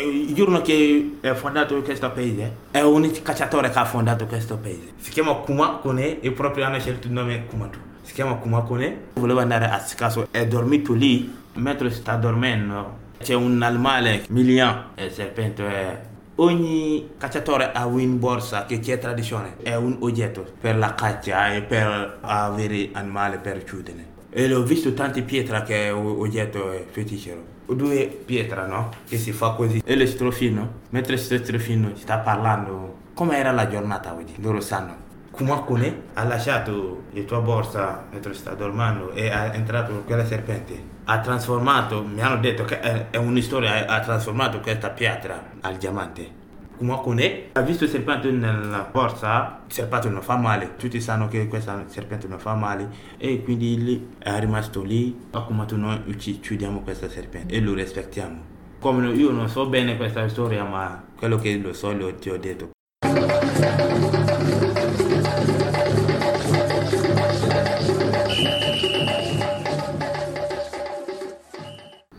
il 0.00 0.34
giorno 0.34 0.60
che 0.60 1.18
è 1.20 1.32
fondato 1.32 1.80
questo 1.82 2.10
paese? 2.10 2.54
è 2.70 2.80
un 2.82 3.10
cacciatore 3.22 3.70
che 3.70 3.78
ha 3.78 3.84
fondato 3.84 4.26
questo 4.26 4.56
paese. 4.56 4.92
Si 4.98 5.10
chiama 5.10 5.32
Kuma 5.34 5.78
Kone 5.80 6.20
e 6.20 6.32
proprio 6.32 6.64
hanno 6.64 6.78
scelto 6.78 7.06
il 7.06 7.12
nome 7.12 7.46
Kumatu 7.46 7.78
si 8.06 8.12
chiama 8.12 8.34
Kuma 8.34 8.62
Kone. 8.62 8.98
Voleva 9.14 9.42
andare 9.42 9.66
a 9.66 9.84
caso 9.96 10.28
è 10.30 10.46
dormito 10.46 10.92
lì 10.92 11.34
mentre 11.54 11.90
sta 11.90 12.14
dormendo 12.14 13.04
c'è 13.18 13.34
un 13.34 13.60
animale 13.62 14.24
milione 14.28 14.88
il 14.96 15.10
serpente 15.10 15.66
è 15.66 16.00
ogni 16.36 17.12
cacciatore 17.16 17.72
ha 17.72 17.86
un 17.86 18.18
borsa 18.18 18.66
che 18.66 18.78
c'è 18.78 18.98
tradizione 18.98 19.56
è 19.62 19.74
un 19.74 19.96
oggetto 20.00 20.44
per 20.60 20.76
la 20.76 20.94
caccia 20.94 21.54
e 21.54 21.62
per 21.62 22.18
avere 22.20 22.90
animale 22.92 23.38
per 23.38 23.64
chiudere. 23.64 24.14
E 24.30 24.52
ho 24.52 24.62
visto 24.62 24.92
tante 24.92 25.22
pietre 25.22 25.62
che 25.62 25.86
è 25.86 25.90
un 25.90 26.16
oggetto 26.18 26.84
feticero 26.90 27.54
due 27.66 28.06
pietre, 28.24 28.66
no? 28.66 28.90
Che 29.06 29.18
si 29.18 29.32
fa 29.32 29.50
così. 29.50 29.82
E 29.84 29.96
lo 29.96 30.06
strofino, 30.06 30.70
mentre 30.90 31.16
sto 31.16 31.36
strofino 31.36 31.92
sta 31.96 32.18
parlando 32.18 33.04
come 33.16 33.38
era 33.38 33.50
la 33.50 33.66
giornata 33.66 34.12
oggi, 34.12 34.34
loro 34.42 34.60
sanno. 34.60 35.04
Kumakune 35.30 36.02
ha 36.14 36.24
lasciato 36.24 37.04
la 37.10 37.22
tua 37.22 37.40
borsa 37.40 38.04
mentre 38.10 38.34
sta 38.34 38.52
dormendo 38.54 39.12
e 39.12 39.30
è 39.30 39.50
entrato 39.54 40.02
quella 40.04 40.24
serpente. 40.24 40.94
Ha 41.04 41.20
trasformato, 41.20 42.04
mi 42.04 42.20
hanno 42.20 42.40
detto 42.40 42.64
che 42.64 42.80
è, 42.80 43.06
è 43.10 43.16
una 43.16 43.40
storia, 43.40 43.86
ha 43.86 44.00
trasformato 44.00 44.60
questa 44.60 44.90
pietra 44.90 45.42
al 45.60 45.76
diamante. 45.76 46.44
Kumakune 46.76 47.48
ha 47.52 47.60
visto 47.62 47.84
il 47.84 47.90
serpente 47.90 48.30
nella 48.30 48.88
borsa, 48.90 49.60
il 49.66 49.72
serpente 49.72 50.08
non 50.10 50.20
fa 50.20 50.36
male, 50.36 50.76
tutti 50.76 51.00
sanno 51.00 51.26
che 51.26 51.48
questa 51.48 51.84
serpente 51.86 52.26
non 52.28 52.38
fa 52.38 52.54
male. 52.54 52.88
E 53.16 53.42
quindi 53.42 53.82
lì 53.82 54.08
è 54.18 54.38
rimasto 54.38 54.82
lì, 54.82 55.26
ha 55.30 55.42
comandato 55.42 55.76
noi 55.76 56.18
ci 56.18 56.38
chiudiamo 56.38 56.80
questa 56.80 57.08
serpente 57.08 57.54
e 57.54 57.60
lo 57.60 57.72
rispettiamo. 57.72 58.54
Come 58.78 59.08
io 59.12 59.30
non 59.30 59.48
so 59.48 59.66
bene 59.66 59.96
questa 59.96 60.28
storia, 60.28 60.64
ma 60.64 61.02
quello 61.16 61.38
che 61.38 61.56
lo 61.56 61.72
so 61.72 61.92
lo 61.92 62.14
ti 62.14 62.28
ho 62.28 62.38
detto. 62.38 62.75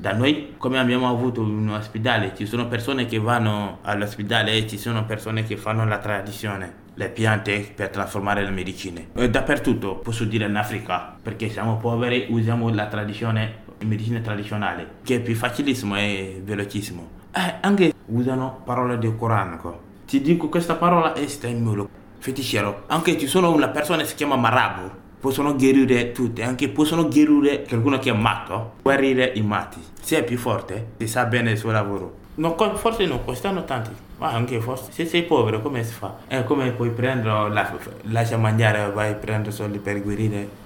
Da 0.07 0.13
noi, 0.13 0.53
come 0.57 0.79
abbiamo 0.79 1.09
avuto 1.09 1.41
un 1.41 1.67
ospedale, 1.67 2.31
ci 2.33 2.45
sono 2.45 2.69
persone 2.69 3.05
che 3.07 3.19
vanno 3.19 3.79
all'ospedale 3.81 4.53
e 4.53 4.65
ci 4.65 4.77
sono 4.77 5.03
persone 5.03 5.43
che 5.43 5.57
fanno 5.57 5.85
la 5.85 5.97
tradizione, 5.97 6.73
le 6.93 7.09
piante 7.09 7.73
per 7.75 7.89
trasformare 7.89 8.41
le 8.41 8.51
medicine. 8.51 9.09
E 9.13 9.29
dappertutto, 9.29 9.95
posso 9.95 10.23
dire 10.23 10.45
in 10.45 10.55
Africa, 10.55 11.17
perché 11.21 11.49
siamo 11.49 11.75
poveri, 11.75 12.27
usiamo 12.29 12.69
la 12.69 12.85
tradizione, 12.85 13.63
medicina 13.83 14.21
tradizionale, 14.21 14.91
che 15.03 15.17
è 15.17 15.19
più 15.19 15.35
facilissimo 15.35 15.97
e 15.97 16.41
velocissimo. 16.41 17.09
Eh, 17.33 17.55
anche 17.59 17.93
usano 18.05 18.61
parole 18.63 18.97
del 18.99 19.13
Corano. 19.17 19.79
Ti 20.05 20.21
dico 20.21 20.47
questa 20.47 20.75
parola 20.75 21.11
è 21.11 21.27
stemmulo, 21.27 21.89
feticero. 22.19 22.85
Anche 22.87 23.19
ci 23.19 23.27
sono 23.27 23.51
una 23.51 23.67
persona 23.67 24.03
che 24.03 24.07
si 24.07 24.15
chiama 24.15 24.37
Marabu, 24.37 24.89
possono 25.19 25.55
guarire 25.55 26.11
tutte, 26.11 26.43
anche 26.43 26.69
possono 26.69 27.07
guarire 27.07 27.63
qualcuno 27.63 27.99
che 27.99 28.09
è 28.09 28.13
matto, 28.13 28.73
guarire 28.81 29.31
i 29.35 29.41
matti. 29.41 29.79
Se 30.01 30.19
è 30.19 30.23
più 30.23 30.37
forte, 30.37 30.91
si 30.97 31.07
sa 31.07 31.25
bene 31.25 31.51
il 31.51 31.57
suo 31.57 31.71
lavoro. 31.71 32.25
No, 32.35 32.55
forse 32.75 33.05
non 33.05 33.23
costano 33.25 33.65
tanti, 33.65 33.89
ma 34.17 34.31
anche 34.31 34.59
forse 34.61 34.91
se 34.91 35.05
sei 35.05 35.23
povero 35.23 35.61
come 35.61 35.83
si 35.83 35.93
fa? 35.93 36.17
È 36.27 36.43
come 36.43 36.71
puoi 36.71 36.91
prendere, 36.91 37.49
la, 37.49 37.73
lascia 38.03 38.37
mangiare, 38.37 38.91
vai 38.91 39.11
a 39.11 39.15
prendere 39.15 39.51
soldi 39.51 39.79
per 39.79 40.01
guarire 40.01 40.65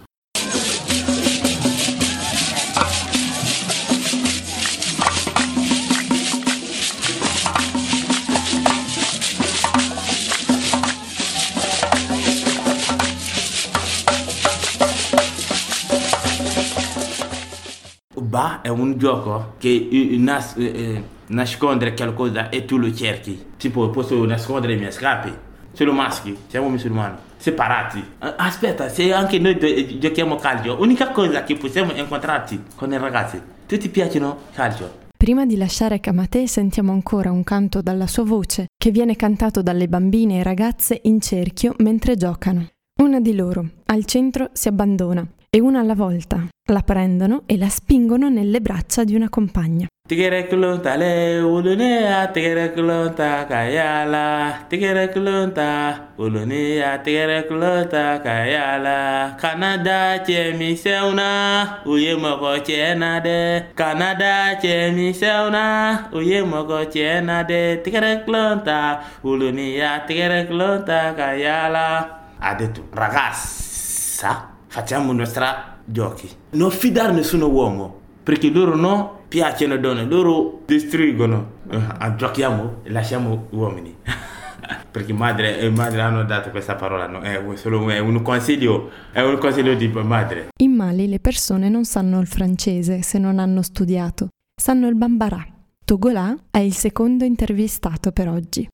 Ba 18.41 18.61
è 18.63 18.69
un 18.69 18.97
gioco 18.97 19.53
che 19.59 19.87
nas- 20.17 20.55
eh, 20.57 21.03
nascondere 21.27 21.93
qualcosa 21.93 22.49
e 22.49 22.65
tu 22.65 22.77
lo 22.77 22.91
cerchi. 22.91 23.39
Tipo, 23.55 23.91
posso 23.91 24.25
nascondere 24.25 24.73
i 24.73 24.77
miei 24.77 24.91
scarpe. 24.91 25.49
Solo 25.73 25.93
maschi, 25.93 26.35
siamo 26.47 26.67
musulmani, 26.67 27.17
separati. 27.37 28.03
Aspetta, 28.17 28.89
se 28.89 29.13
anche 29.13 29.37
noi 29.37 29.99
giochiamo 29.99 30.37
calcio, 30.37 30.75
l'unica 30.75 31.11
cosa 31.11 31.43
che 31.43 31.55
possiamo 31.55 31.91
incontrarci 31.93 32.63
con 32.75 32.91
i 32.91 32.97
ragazzi, 32.97 33.39
tutti 33.67 33.87
piacciono 33.89 34.39
calcio. 34.53 34.91
Prima 35.15 35.45
di 35.45 35.55
lasciare 35.55 35.99
Kamate 35.99 36.47
sentiamo 36.47 36.91
ancora 36.91 37.31
un 37.31 37.43
canto 37.43 37.83
dalla 37.83 38.07
sua 38.07 38.23
voce 38.23 38.65
che 38.75 38.89
viene 38.89 39.15
cantato 39.15 39.61
dalle 39.61 39.87
bambine 39.87 40.39
e 40.39 40.43
ragazze 40.43 40.99
in 41.03 41.21
cerchio 41.21 41.75
mentre 41.77 42.15
giocano. 42.17 42.69
Una 43.01 43.19
di 43.19 43.33
loro, 43.33 43.65
al 43.87 44.05
centro, 44.05 44.51
si 44.53 44.67
abbandona 44.67 45.25
e 45.49 45.59
una 45.59 45.79
alla 45.79 45.95
volta 45.95 46.47
la 46.71 46.81
prendono 46.81 47.43
e 47.47 47.57
la 47.57 47.67
spingono 47.67 48.29
nelle 48.29 48.61
braccia 48.61 49.03
di 49.03 49.15
una 49.15 49.27
compagna. 49.27 49.87
Ha 72.43 72.55
detto, 72.55 72.87
ragazza, 72.89 74.49
facciamo 74.65 75.11
i 75.11 75.15
nostri 75.15 75.45
giochi. 75.85 76.27
Non 76.51 76.71
fidare 76.71 77.13
nessuno 77.13 77.47
uomo, 77.47 77.99
perché 78.23 78.49
loro 78.49 78.75
non 78.75 79.09
piacciono 79.27 79.77
donne, 79.77 80.05
loro 80.05 80.61
distruggono. 80.65 81.59
Uh, 81.69 82.15
giochiamo 82.15 82.77
e 82.81 82.89
lasciamo 82.89 83.45
uomini. 83.51 83.95
perché 84.89 85.13
madre 85.13 85.59
e 85.59 85.69
madre 85.69 86.01
hanno 86.01 86.23
dato 86.23 86.49
questa 86.49 86.73
parola, 86.73 87.05
no? 87.05 87.19
è, 87.19 87.39
solo, 87.57 87.87
è, 87.91 87.99
un 87.99 88.23
consiglio, 88.23 88.89
è 89.11 89.21
un 89.21 89.37
consiglio 89.37 89.75
di 89.75 89.87
madre. 89.87 90.47
In 90.63 90.73
Mali 90.73 91.07
le 91.07 91.19
persone 91.19 91.69
non 91.69 91.85
sanno 91.85 92.19
il 92.19 92.27
francese 92.27 93.03
se 93.03 93.19
non 93.19 93.37
hanno 93.37 93.61
studiato, 93.61 94.29
sanno 94.59 94.87
il 94.87 94.95
bambara. 94.95 95.45
Togolà 95.85 96.35
è 96.49 96.57
il 96.57 96.73
secondo 96.73 97.23
intervistato 97.23 98.11
per 98.11 98.29
oggi. 98.29 98.67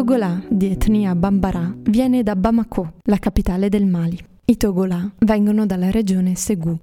Togola, 0.00 0.42
di 0.48 0.70
etnia 0.70 1.14
Bambara, 1.14 1.74
viene 1.82 2.22
da 2.22 2.34
Bamako, 2.34 2.94
la 3.02 3.18
capitale 3.18 3.68
del 3.68 3.84
Mali. 3.84 4.18
I 4.46 4.56
Togola 4.56 5.12
vengono 5.18 5.66
dalla 5.66 5.90
regione 5.90 6.36
Segou. 6.36 6.74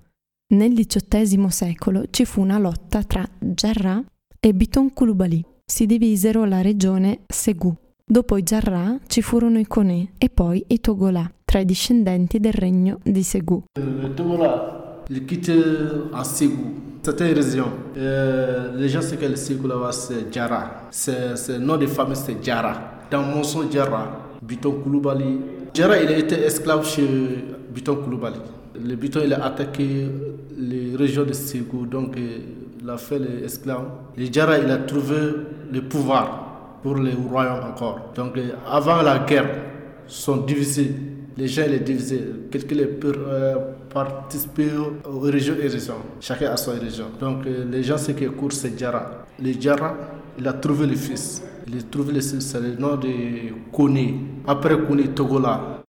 Nel 0.53 0.75
XVIII 0.75 1.50
secolo 1.50 2.03
ci 2.12 2.25
fu 2.25 2.41
una 2.41 2.59
lotta 2.59 3.01
tra 3.01 3.27
Jarrah 3.39 4.03
e 4.39 4.53
Biton 4.53 4.93
Koulibaly. 4.93 5.43
Si 5.65 5.88
divisero 5.88 6.45
la 6.45 6.62
regione 6.62 7.21
Segou. 7.25 7.75
Dopo 8.05 8.38
i 8.38 8.43
Jarrah 8.43 9.00
ci 9.07 9.24
furono 9.24 9.57
i 9.57 9.65
Kone 9.65 10.12
e 10.19 10.29
poi 10.29 10.63
i 10.67 10.79
Togola, 10.79 11.27
tra 11.43 11.57
i 11.57 11.65
discendenti 11.65 12.39
del 12.39 12.53
regno 12.53 13.00
di 13.01 13.24
Segou. 13.24 13.63
Le 13.79 14.13
Togola, 14.13 15.03
ils 15.09 15.25
quittent 15.25 16.12
en 16.13 16.24
Ségou. 16.24 16.86
Certaines 17.01 17.33
régions, 17.33 17.71
euh, 17.95 18.75
les 18.75 18.89
gens 18.89 19.01
savent 19.01 19.17
que 19.17 19.25
le 19.25 19.38
Ségou 19.38 19.65
là-bas 19.65 19.91
c'est 19.91 20.31
Djara. 20.31 20.83
C'est 20.91 21.47
le 21.47 21.57
nom 21.57 21.77
de 21.77 21.88
famille 21.88 22.15
c'est 22.15 22.43
Djara. 22.43 22.93
Dans 23.09 23.21
mon 23.21 23.43
son 23.43 23.69
Djara, 23.71 24.07
Biton 24.41 24.81
Koulibaly. 24.83 25.39
Djara 25.73 25.97
il 26.01 26.09
a 26.09 26.17
été 26.17 26.35
esclave 26.35 26.85
chez 26.85 27.07
Biton 27.73 27.95
Koulibaly. 27.95 28.39
Le 28.83 28.95
Biton 28.95 29.21
il 29.23 29.33
a 29.33 29.45
attaqué 29.45 30.07
les 30.57 30.95
régions 30.95 31.23
de 31.23 31.33
Ségou, 31.33 31.85
donc 31.85 32.17
euh, 32.17 32.39
il 32.81 32.89
a 32.89 32.97
fait 32.97 33.19
les 33.19 33.45
esclaves. 33.45 33.85
Le 34.17 34.25
Djara 34.25 34.59
il 34.59 34.69
a 34.69 34.77
trouvé 34.77 35.15
le 35.71 35.81
pouvoir 35.81 36.79
pour 36.83 36.97
les 36.97 37.13
royaumes 37.13 37.63
encore. 37.69 38.11
Donc 38.15 38.37
euh, 38.37 38.51
avant 38.69 39.01
la 39.01 39.19
guerre, 39.19 39.49
sont 40.07 40.37
divisés. 40.37 40.93
Les 41.37 41.47
gens 41.47 41.65
les 41.69 41.79
divisés. 41.79 42.23
Quelqu'un 42.49 42.75
les 42.75 42.89
euh, 43.05 43.55
participer 43.97 44.69
aux 45.05 45.19
régions 45.19 45.55
et 45.59 45.67
régions. 45.67 46.01
Chacun 46.19 46.51
a 46.51 46.57
sa 46.57 46.71
région. 46.73 47.07
Donc 47.19 47.45
euh, 47.47 47.65
les 47.65 47.81
gens, 47.81 47.97
ce 47.97 48.11
qui 48.11 48.25
courent, 48.27 48.51
c'est 48.51 48.77
Djara. 48.77 49.25
Le 49.41 49.51
Djara, 49.53 49.95
il 50.37 50.47
a 50.47 50.53
trouvé 50.53 50.85
le 50.85 50.95
fils. 50.95 51.41
Il 51.67 51.77
a 51.77 51.81
trouvé 51.81 52.13
le 52.13 52.21
fils, 52.21 52.41
c'est 52.41 52.61
le 52.61 52.75
nom 52.75 52.95
de 52.95 53.09
Kone. 53.71 54.43
Après 54.45 54.77
Kone, 54.85 55.13
Togola. 55.15 55.81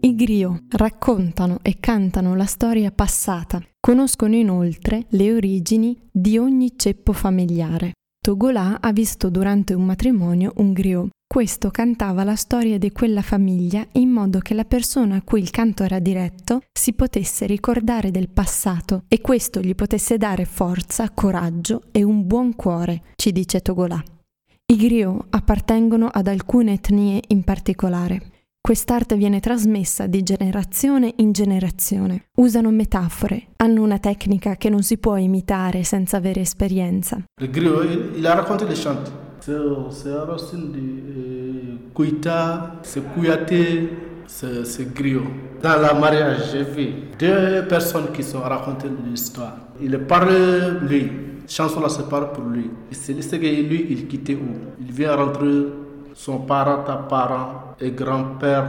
I 0.00 0.14
griot 0.14 0.64
raccontano 0.70 1.58
e 1.62 1.76
cantano 1.80 2.34
la 2.34 2.44
storia 2.44 2.90
passata, 2.90 3.60
conoscono 3.80 4.34
inoltre 4.34 5.06
le 5.10 5.32
origini 5.32 5.96
di 6.10 6.36
ogni 6.36 6.74
ceppo 6.76 7.12
familiare. 7.12 7.92
Togolà 8.20 8.80
ha 8.80 8.92
visto 8.92 9.30
durante 9.30 9.74
un 9.74 9.84
matrimonio 9.84 10.52
un 10.56 10.72
griot. 10.72 11.08
Questo 11.26 11.70
cantava 11.70 12.24
la 12.24 12.36
storia 12.36 12.78
di 12.78 12.90
quella 12.90 13.22
famiglia 13.22 13.86
in 13.92 14.08
modo 14.08 14.38
che 14.38 14.54
la 14.54 14.64
persona 14.64 15.16
a 15.16 15.22
cui 15.22 15.40
il 15.40 15.50
canto 15.50 15.82
era 15.82 15.98
diretto 15.98 16.62
si 16.72 16.94
potesse 16.94 17.46
ricordare 17.46 18.10
del 18.10 18.30
passato 18.30 19.04
e 19.08 19.20
questo 19.20 19.60
gli 19.60 19.74
potesse 19.74 20.16
dare 20.16 20.46
forza, 20.46 21.10
coraggio 21.10 21.84
e 21.92 22.02
un 22.02 22.26
buon 22.26 22.54
cuore, 22.54 23.02
ci 23.16 23.30
dice 23.30 23.60
Togolà. 23.60 24.02
I 24.70 24.76
griot 24.76 25.26
appartengono 25.30 26.06
ad 26.06 26.26
alcune 26.26 26.74
etnie 26.74 27.22
in 27.28 27.44
particolare. 27.44 28.37
Quest'arte 28.68 29.16
viene 29.16 29.40
trasmessa 29.40 30.06
di 30.06 30.22
generazione 30.22 31.14
in 31.16 31.32
generazione. 31.32 32.24
Usano 32.36 32.70
metafore, 32.70 33.46
hanno 33.56 33.82
una 33.82 33.98
tecnica 33.98 34.56
che 34.56 34.68
non 34.68 34.82
si 34.82 34.98
può 34.98 35.16
imitare 35.16 35.84
senza 35.84 36.18
avere 36.18 36.42
esperienza. 36.42 37.18
Le 37.40 37.48
griot, 37.48 37.84
il, 37.84 38.18
il 38.18 38.26
a 38.26 38.34
raconté 38.34 38.66
les 38.66 38.78
chants. 38.78 39.10
C'est 39.40 39.56
c'est 39.88 40.10
un 40.10 40.24
racine 40.26 40.70
de 40.70 40.78
euh, 40.78 41.78
Koita, 41.94 42.74
c'est 42.82 43.02
Kouyaté, 43.14 43.88
c'est 44.26 44.92
griot. 44.92 45.24
Dans 45.62 45.80
la 45.80 45.94
mariage, 45.94 46.50
j'ai 46.52 46.64
vu 46.64 46.92
deux 47.18 47.64
personnes 47.66 48.12
qui 48.12 48.22
sont 48.22 48.40
racontées 48.40 48.90
l'histoire. 49.08 49.56
Il 49.80 49.98
parle 50.00 50.80
lui. 50.86 51.10
Chanson 51.46 51.80
là 51.80 51.88
se 51.88 52.02
parle 52.02 52.32
pour 52.32 52.44
lui. 52.44 52.70
C'est 52.90 53.14
que 53.14 53.46
lui, 53.46 53.86
il 53.88 54.06
quittait 54.08 54.34
où 54.34 54.44
Il 54.78 54.92
vient 54.92 55.16
rentrer 55.16 55.64
son 56.14 56.38
parent, 56.38 56.82
ta 56.84 56.96
parent 56.96 57.74
et 57.80 57.90
grand-père 57.90 58.64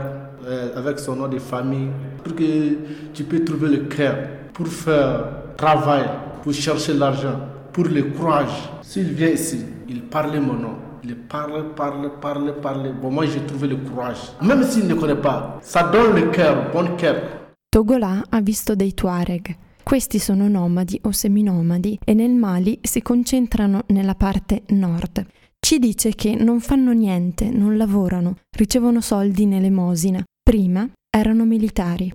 euh, 0.46 0.76
avec 0.76 0.98
son 0.98 1.16
nom 1.16 1.28
de 1.28 1.38
famille 1.38 1.88
pour 2.22 2.34
que 2.34 2.76
tu 3.12 3.24
peux 3.24 3.44
trouver 3.44 3.68
le 3.68 3.78
cœur 3.84 4.16
pour 4.52 4.68
faire 4.68 5.54
travail, 5.56 6.04
pour 6.42 6.52
chercher 6.52 6.94
l'argent, 6.94 7.38
pour 7.72 7.84
le 7.84 8.02
courage. 8.04 8.70
S'il 8.82 9.12
vient 9.12 9.28
ici, 9.28 9.64
il 9.88 10.02
parle 10.02 10.38
mon 10.40 10.54
nom. 10.54 10.74
Il 11.02 11.16
parle, 11.16 11.74
parle, 11.74 12.10
parle, 12.20 12.54
parle. 12.60 12.92
Bon, 13.00 13.10
moi, 13.10 13.24
j'ai 13.24 13.40
trouvé 13.40 13.68
le 13.68 13.76
courage. 13.76 14.32
Même 14.42 14.62
s'il 14.64 14.86
ne 14.86 14.94
connaît 14.94 15.14
pas, 15.14 15.58
ça 15.62 15.84
donne 15.84 16.14
le 16.14 16.30
cœur, 16.30 16.70
bon 16.72 16.96
cœur. 16.96 17.16
Togolà 17.70 18.24
ha 18.30 18.40
visto 18.40 18.74
dei 18.74 18.92
Tuareg. 18.94 19.56
Questi 19.84 20.18
sono 20.18 20.48
nomadi 20.48 21.00
o 21.04 21.12
seminomadi 21.12 21.98
e 22.04 22.14
nel 22.14 22.32
Mali 22.32 22.78
si 22.82 23.00
concentrano 23.00 23.84
nella 23.86 24.14
parte 24.14 24.62
nord. 24.70 25.24
Ci 25.60 25.78
dice 25.78 26.14
che 26.14 26.34
non 26.34 26.58
fanno 26.58 26.92
niente, 26.92 27.50
non 27.50 27.76
lavorano, 27.76 28.38
ricevono 28.56 29.00
soldi 29.00 29.42
in 29.42 29.52
elemosina. 29.52 30.24
Prima 30.42 30.90
erano 31.08 31.44
militari. 31.44 32.12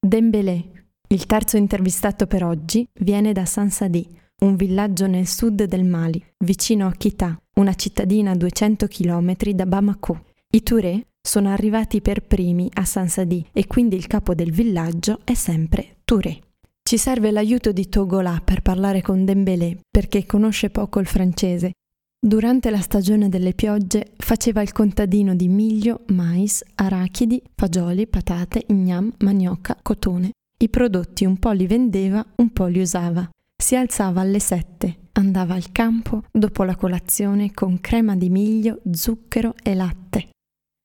Dembélé, 0.00 0.70
il 1.08 1.26
terzo 1.26 1.56
intervistato 1.56 2.26
per 2.26 2.42
oggi, 2.42 2.88
viene 3.00 3.32
da 3.32 3.44
Sansadi, 3.44 4.08
un 4.40 4.56
villaggio 4.56 5.06
nel 5.06 5.26
sud 5.26 5.64
del 5.64 5.84
Mali, 5.84 6.24
vicino 6.38 6.86
a 6.86 6.92
Kita, 6.92 7.40
una 7.60 7.74
cittadina 7.74 8.32
a 8.32 8.36
200 8.36 8.86
km 8.88 9.36
da 9.52 9.66
Bamako. 9.66 10.24
I 10.50 10.62
Touré 10.62 11.06
sono 11.28 11.50
arrivati 11.50 12.00
per 12.00 12.22
primi 12.22 12.70
a 12.72 12.86
Sansadi 12.86 13.44
e 13.52 13.66
quindi 13.66 13.96
il 13.96 14.06
capo 14.06 14.34
del 14.34 14.50
villaggio 14.50 15.20
è 15.24 15.34
sempre 15.34 15.98
Touré. 16.02 16.40
Ci 16.82 16.96
serve 16.96 17.30
l'aiuto 17.30 17.70
di 17.70 17.86
Togolà 17.90 18.40
per 18.42 18.62
parlare 18.62 19.02
con 19.02 19.26
Dembélé 19.26 19.78
perché 19.90 20.24
conosce 20.24 20.70
poco 20.70 21.00
il 21.00 21.06
francese. 21.06 21.72
Durante 22.18 22.70
la 22.70 22.80
stagione 22.80 23.28
delle 23.28 23.52
piogge 23.52 24.12
faceva 24.16 24.62
il 24.62 24.72
contadino 24.72 25.34
di 25.34 25.48
miglio, 25.48 26.04
mais, 26.08 26.64
arachidi, 26.76 27.42
fagioli, 27.54 28.06
patate, 28.06 28.64
ignam, 28.68 29.12
manioca, 29.18 29.76
cotone. 29.82 30.30
I 30.56 30.70
prodotti 30.70 31.26
un 31.26 31.36
po' 31.36 31.50
li 31.50 31.66
vendeva, 31.66 32.24
un 32.36 32.50
po' 32.54 32.66
li 32.66 32.80
usava. 32.80 33.28
Si 33.54 33.76
alzava 33.76 34.22
alle 34.22 34.40
sette, 34.40 35.10
andava 35.12 35.52
al 35.52 35.72
campo 35.72 36.22
dopo 36.32 36.64
la 36.64 36.74
colazione 36.74 37.52
con 37.52 37.80
crema 37.80 38.16
di 38.16 38.30
miglio, 38.30 38.80
zucchero 38.90 39.54
e 39.62 39.74
latte. 39.74 40.28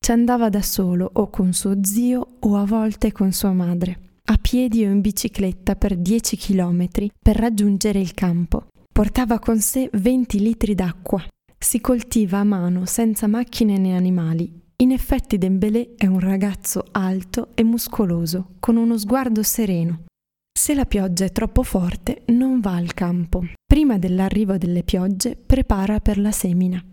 Ci 0.04 0.12
andava 0.12 0.50
da 0.50 0.60
solo 0.60 1.08
o 1.14 1.30
con 1.30 1.54
suo 1.54 1.82
zio 1.82 2.36
o 2.40 2.56
a 2.56 2.66
volte 2.66 3.10
con 3.10 3.32
sua 3.32 3.54
madre, 3.54 4.18
a 4.24 4.36
piedi 4.36 4.84
o 4.84 4.90
in 4.90 5.00
bicicletta 5.00 5.76
per 5.76 5.96
10 5.96 6.36
chilometri 6.36 7.10
per 7.18 7.36
raggiungere 7.36 8.00
il 8.00 8.12
campo. 8.12 8.66
Portava 8.92 9.38
con 9.38 9.58
sé 9.60 9.88
20 9.90 10.40
litri 10.40 10.74
d'acqua. 10.74 11.24
Si 11.58 11.80
coltiva 11.80 12.36
a 12.36 12.44
mano 12.44 12.84
senza 12.84 13.26
macchine 13.26 13.78
né 13.78 13.96
animali. 13.96 14.52
In 14.82 14.92
effetti 14.92 15.38
Dembélé 15.38 15.94
è 15.96 16.04
un 16.04 16.20
ragazzo 16.20 16.84
alto 16.90 17.52
e 17.54 17.62
muscoloso, 17.62 18.56
con 18.60 18.76
uno 18.76 18.98
sguardo 18.98 19.42
sereno. 19.42 20.04
Se 20.52 20.74
la 20.74 20.84
pioggia 20.84 21.24
è 21.24 21.32
troppo 21.32 21.62
forte, 21.62 22.24
non 22.26 22.60
va 22.60 22.76
al 22.76 22.92
campo. 22.92 23.42
Prima 23.64 23.96
dell'arrivo 23.96 24.58
delle 24.58 24.82
piogge, 24.82 25.34
prepara 25.34 25.98
per 26.00 26.18
la 26.18 26.30
semina. 26.30 26.84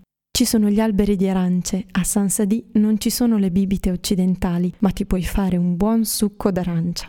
Ci 0.42 0.48
sono 0.48 0.70
gli 0.70 0.80
alberi 0.80 1.16
di 1.16 1.30
arance, 1.30 1.86
a 1.92 2.04
Sansadi 2.04 2.72
non 2.72 3.00
ci 3.00 3.12
sono 3.12 3.38
le 3.38 3.52
bibite 3.52 3.92
occidentali, 3.92 4.74
ma 4.80 4.90
ti 4.90 5.06
puoi 5.06 5.22
fare 5.22 5.56
un 5.56 5.76
buon 5.76 6.04
succo 6.04 6.50
d'arancia. 6.50 7.06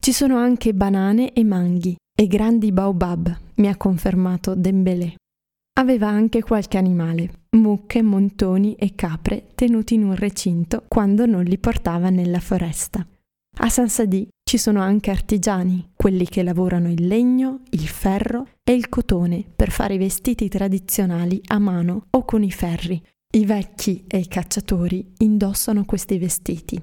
Ci 0.00 0.12
sono 0.12 0.36
anche 0.36 0.72
banane 0.72 1.32
e 1.32 1.42
manghi 1.42 1.96
e 2.16 2.26
grandi 2.28 2.70
baobab, 2.70 3.36
mi 3.56 3.66
ha 3.66 3.76
confermato 3.76 4.54
Dembélé. 4.54 5.16
Aveva 5.80 6.06
anche 6.06 6.44
qualche 6.44 6.78
animale, 6.78 7.46
mucche, 7.56 8.02
montoni 8.02 8.76
e 8.76 8.94
capre 8.94 9.48
tenuti 9.56 9.94
in 9.94 10.04
un 10.04 10.14
recinto 10.14 10.84
quando 10.86 11.26
non 11.26 11.42
li 11.42 11.58
portava 11.58 12.08
nella 12.08 12.38
foresta. 12.38 13.04
A 13.58 13.68
Sansadi 13.68 14.28
ci 14.48 14.58
sono 14.58 14.80
anche 14.80 15.10
artigiani, 15.10 15.90
quelli 15.96 16.24
che 16.24 16.44
lavorano 16.44 16.88
il 16.88 17.04
legno, 17.08 17.62
il 17.70 17.88
ferro 17.88 18.46
e 18.62 18.74
il 18.74 18.88
cotone 18.88 19.44
per 19.44 19.72
fare 19.72 19.94
i 19.94 19.98
vestiti 19.98 20.48
tradizionali 20.48 21.40
a 21.48 21.58
mano 21.58 22.06
o 22.10 22.24
con 22.24 22.44
i 22.44 22.52
ferri. 22.52 23.02
I 23.34 23.44
vecchi 23.44 24.04
e 24.06 24.18
i 24.18 24.28
cacciatori 24.28 25.14
indossano 25.18 25.84
questi 25.84 26.16
vestiti. 26.18 26.80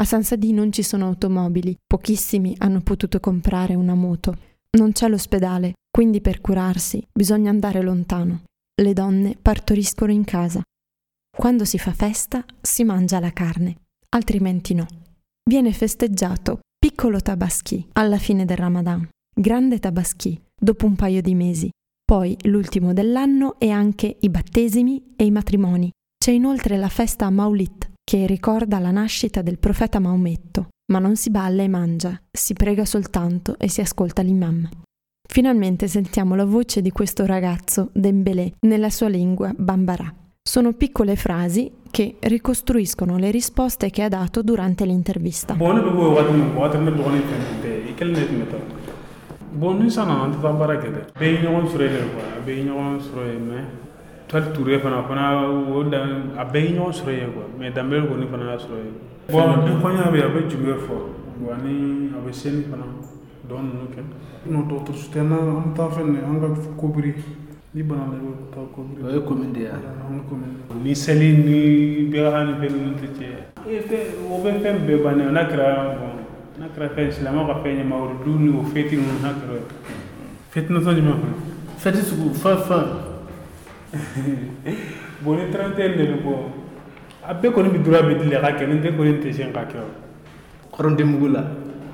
A 0.00 0.04
Sansadi 0.04 0.52
non 0.52 0.70
ci 0.70 0.82
sono 0.82 1.06
automobili, 1.06 1.74
pochissimi 1.86 2.54
hanno 2.58 2.82
potuto 2.82 3.20
comprare 3.20 3.74
una 3.74 3.94
moto. 3.94 4.36
Non 4.76 4.92
c'è 4.92 5.08
l'ospedale, 5.08 5.72
quindi 5.90 6.20
per 6.20 6.42
curarsi 6.42 7.02
bisogna 7.10 7.48
andare 7.48 7.80
lontano. 7.80 8.42
Le 8.80 8.92
donne 8.92 9.34
partoriscono 9.40 10.12
in 10.12 10.24
casa. 10.24 10.62
Quando 11.34 11.64
si 11.64 11.78
fa 11.78 11.94
festa 11.94 12.44
si 12.60 12.84
mangia 12.84 13.18
la 13.18 13.32
carne, 13.32 13.76
altrimenti 14.10 14.74
no. 14.74 14.86
Viene 15.48 15.72
festeggiato 15.72 16.60
piccolo 16.98 17.20
Tabaschi 17.20 17.90
alla 17.92 18.18
fine 18.18 18.44
del 18.44 18.56
Ramadan, 18.56 19.08
grande 19.32 19.78
Tabaschi 19.78 20.36
dopo 20.60 20.84
un 20.84 20.96
paio 20.96 21.22
di 21.22 21.36
mesi. 21.36 21.70
poi 22.04 22.36
l'ultimo 22.44 22.92
dell'anno 22.92 23.56
e 23.60 23.70
anche 23.70 24.16
i 24.18 24.28
battesimi 24.28 25.12
e 25.14 25.24
i 25.24 25.30
matrimoni. 25.30 25.92
C'è 26.18 26.32
inoltre 26.32 26.76
la 26.76 26.88
festa 26.88 27.30
Maulit, 27.30 27.90
che 28.02 28.26
ricorda 28.26 28.80
la 28.80 28.90
nascita 28.90 29.42
del 29.42 29.60
profeta 29.60 30.00
Maometto, 30.00 30.70
ma 30.90 30.98
non 30.98 31.14
si 31.14 31.30
balla 31.30 31.62
e 31.62 31.68
mangia, 31.68 32.20
si 32.32 32.54
prega 32.54 32.84
soltanto 32.84 33.56
e 33.58 33.68
si 33.68 33.80
ascolta 33.80 34.22
l'imam. 34.22 34.68
Finalmente 35.28 35.86
sentiamo 35.86 36.34
la 36.34 36.46
voce 36.46 36.80
di 36.80 36.90
questo 36.90 37.26
ragazzo, 37.26 37.90
Dembélé, 37.92 38.54
nella 38.66 38.90
sua 38.90 39.08
lingua 39.08 39.54
bambara. 39.56 40.12
Sono 40.48 40.72
piccole 40.72 41.14
frasi 41.14 41.70
che 41.90 42.16
ricostruiscono 42.20 43.18
le 43.18 43.30
risposte 43.30 43.90
che 43.90 44.02
ha 44.02 44.08
dato 44.08 44.40
durante 44.40 44.86
l'intervista. 44.86 45.52
Bon 45.52 45.76
sana 49.90 50.22
an 50.22 50.30
tɛ 50.30 50.40
taa 50.40 50.52
baara 50.52 50.76
kɛ 50.76 50.88
dɛ 50.88 51.00
bɛɛ 51.18 51.28
ye 51.28 51.38
ɲɔgɔn 51.42 51.66
sɔrɔ 51.68 51.82
yen 51.84 51.92
de 51.92 52.00
kuwa 52.08 52.24
a 52.32 52.40
bɛɛ 52.46 52.56
ye 52.56 52.64
ɲɔgɔn 52.64 52.98
sɔrɔ 52.98 53.26
yen 53.28 53.44
mɛ 53.44 53.58
tɔli 54.26 54.52
ture 54.54 54.78
fana 54.80 55.02
fana 55.06 55.24
o 55.48 55.82
da 55.84 55.98
a 56.38 56.44
bɛɛ 56.46 56.64
ye 56.64 56.72
ɲɔgɔn 56.78 56.92
sɔrɔ 56.96 57.12
yen 57.12 57.30
kuwa 57.32 57.44
mɛ 57.58 57.72
danbɛlɛ 57.74 58.08
kɔni 58.08 58.26
fana 58.30 58.44
y'a 58.48 58.56
sɔrɔ 58.56 58.76
yen 58.80 58.94
bɔn 59.28 59.64
ni 59.64 59.72
kɔɲɔ 59.82 60.04
bɛ 60.08 60.16
yen 60.16 60.24
a 60.24 60.32
bɛ 60.32 60.40
jumɛn 60.48 60.78
fɔ 60.86 60.96
ani 61.52 61.74
a 62.16 62.18
bɛ 62.24 62.32
seli 62.32 62.62
fana 62.70 62.86
dɔn 63.46 63.62
ninnu 63.68 63.86
kɛ 63.92 64.00
n'o 64.48 64.60
dɔgɔtɔrɔso 64.64 65.06
tɛ 65.12 65.20
n'an 65.28 65.44
an 65.44 65.60
bɛ 65.60 65.74
taa 65.76 65.88
fɛn 65.92 66.08
an 66.24 66.40
ka 66.40 66.48
kobiri 66.80 67.12
ni 67.74 67.82
bana 67.82 68.06
la 68.06 68.16
i 68.16 68.20
bɛ 68.20 68.54
taa 68.54 68.64
kobiri 68.74 69.02
o 69.04 69.10
ye 69.12 69.20
commune 69.24 69.52
de 69.52 69.60
ye 69.60 69.68
an 69.68 70.24
commune 70.26 70.56
ni 70.82 70.94
seli 70.94 71.36
ni 71.36 72.08
bɛɛ 72.10 72.30
ka 72.30 72.44
ni 72.44 72.52
fɛn 72.52 72.72
ninnu 72.72 72.94
tɛ 72.96 73.06
cɛ 73.12 73.26
o 74.30 74.38
bɛ 74.42 74.50
fɛn 74.62 74.86
bɛɛ 74.86 75.02
bannen 75.02 75.32
n'a 75.32 75.44
kɛra 75.44 75.98
bɔn 76.00 76.16
n'a 76.58 76.66
kɛra 76.72 76.88
fɛn 76.96 77.12
silamɛw 77.12 77.46
ka 77.46 77.54
fɛn 77.62 77.76
ɲɛma 77.76 77.94
o 77.94 78.24
du 78.24 78.38
ni 78.38 78.48
o 78.48 78.62
fɛti 78.62 78.96
ninnu 78.96 79.20
n'a 79.20 79.36
kɛra 79.36 79.60
fɛti 80.50 80.72
natɔ 80.72 80.94
jumɛn 80.96 81.16
fana 81.20 81.36
fɛti 81.76 82.00
sugu 82.08 82.30
fɛn 82.32 82.56
fɛn 82.56 82.86
bon 85.22 85.36
ni 85.36 85.52
31 85.52 85.96
de 85.96 86.04
bɛ 86.08 86.16
bɔ 86.24 86.32
a 87.28 87.34
bɛɛ 87.34 87.52
kɔni 87.52 87.68
bɛ 87.68 87.82
dura 87.84 88.02
bɛ 88.02 88.18
dili 88.18 88.34
a 88.34 88.40
ka 88.40 88.50
kɛ 88.56 88.66
ni 88.66 88.80
tɛ 88.80 88.96
kɔni 88.96 89.20
tɛ 89.20 89.32
sen 89.34 89.52
ka 89.52 89.66
kɛ 89.68 89.76
o 89.76 90.74
kɔrɔndenmugu 90.74 91.32
la 91.34 91.44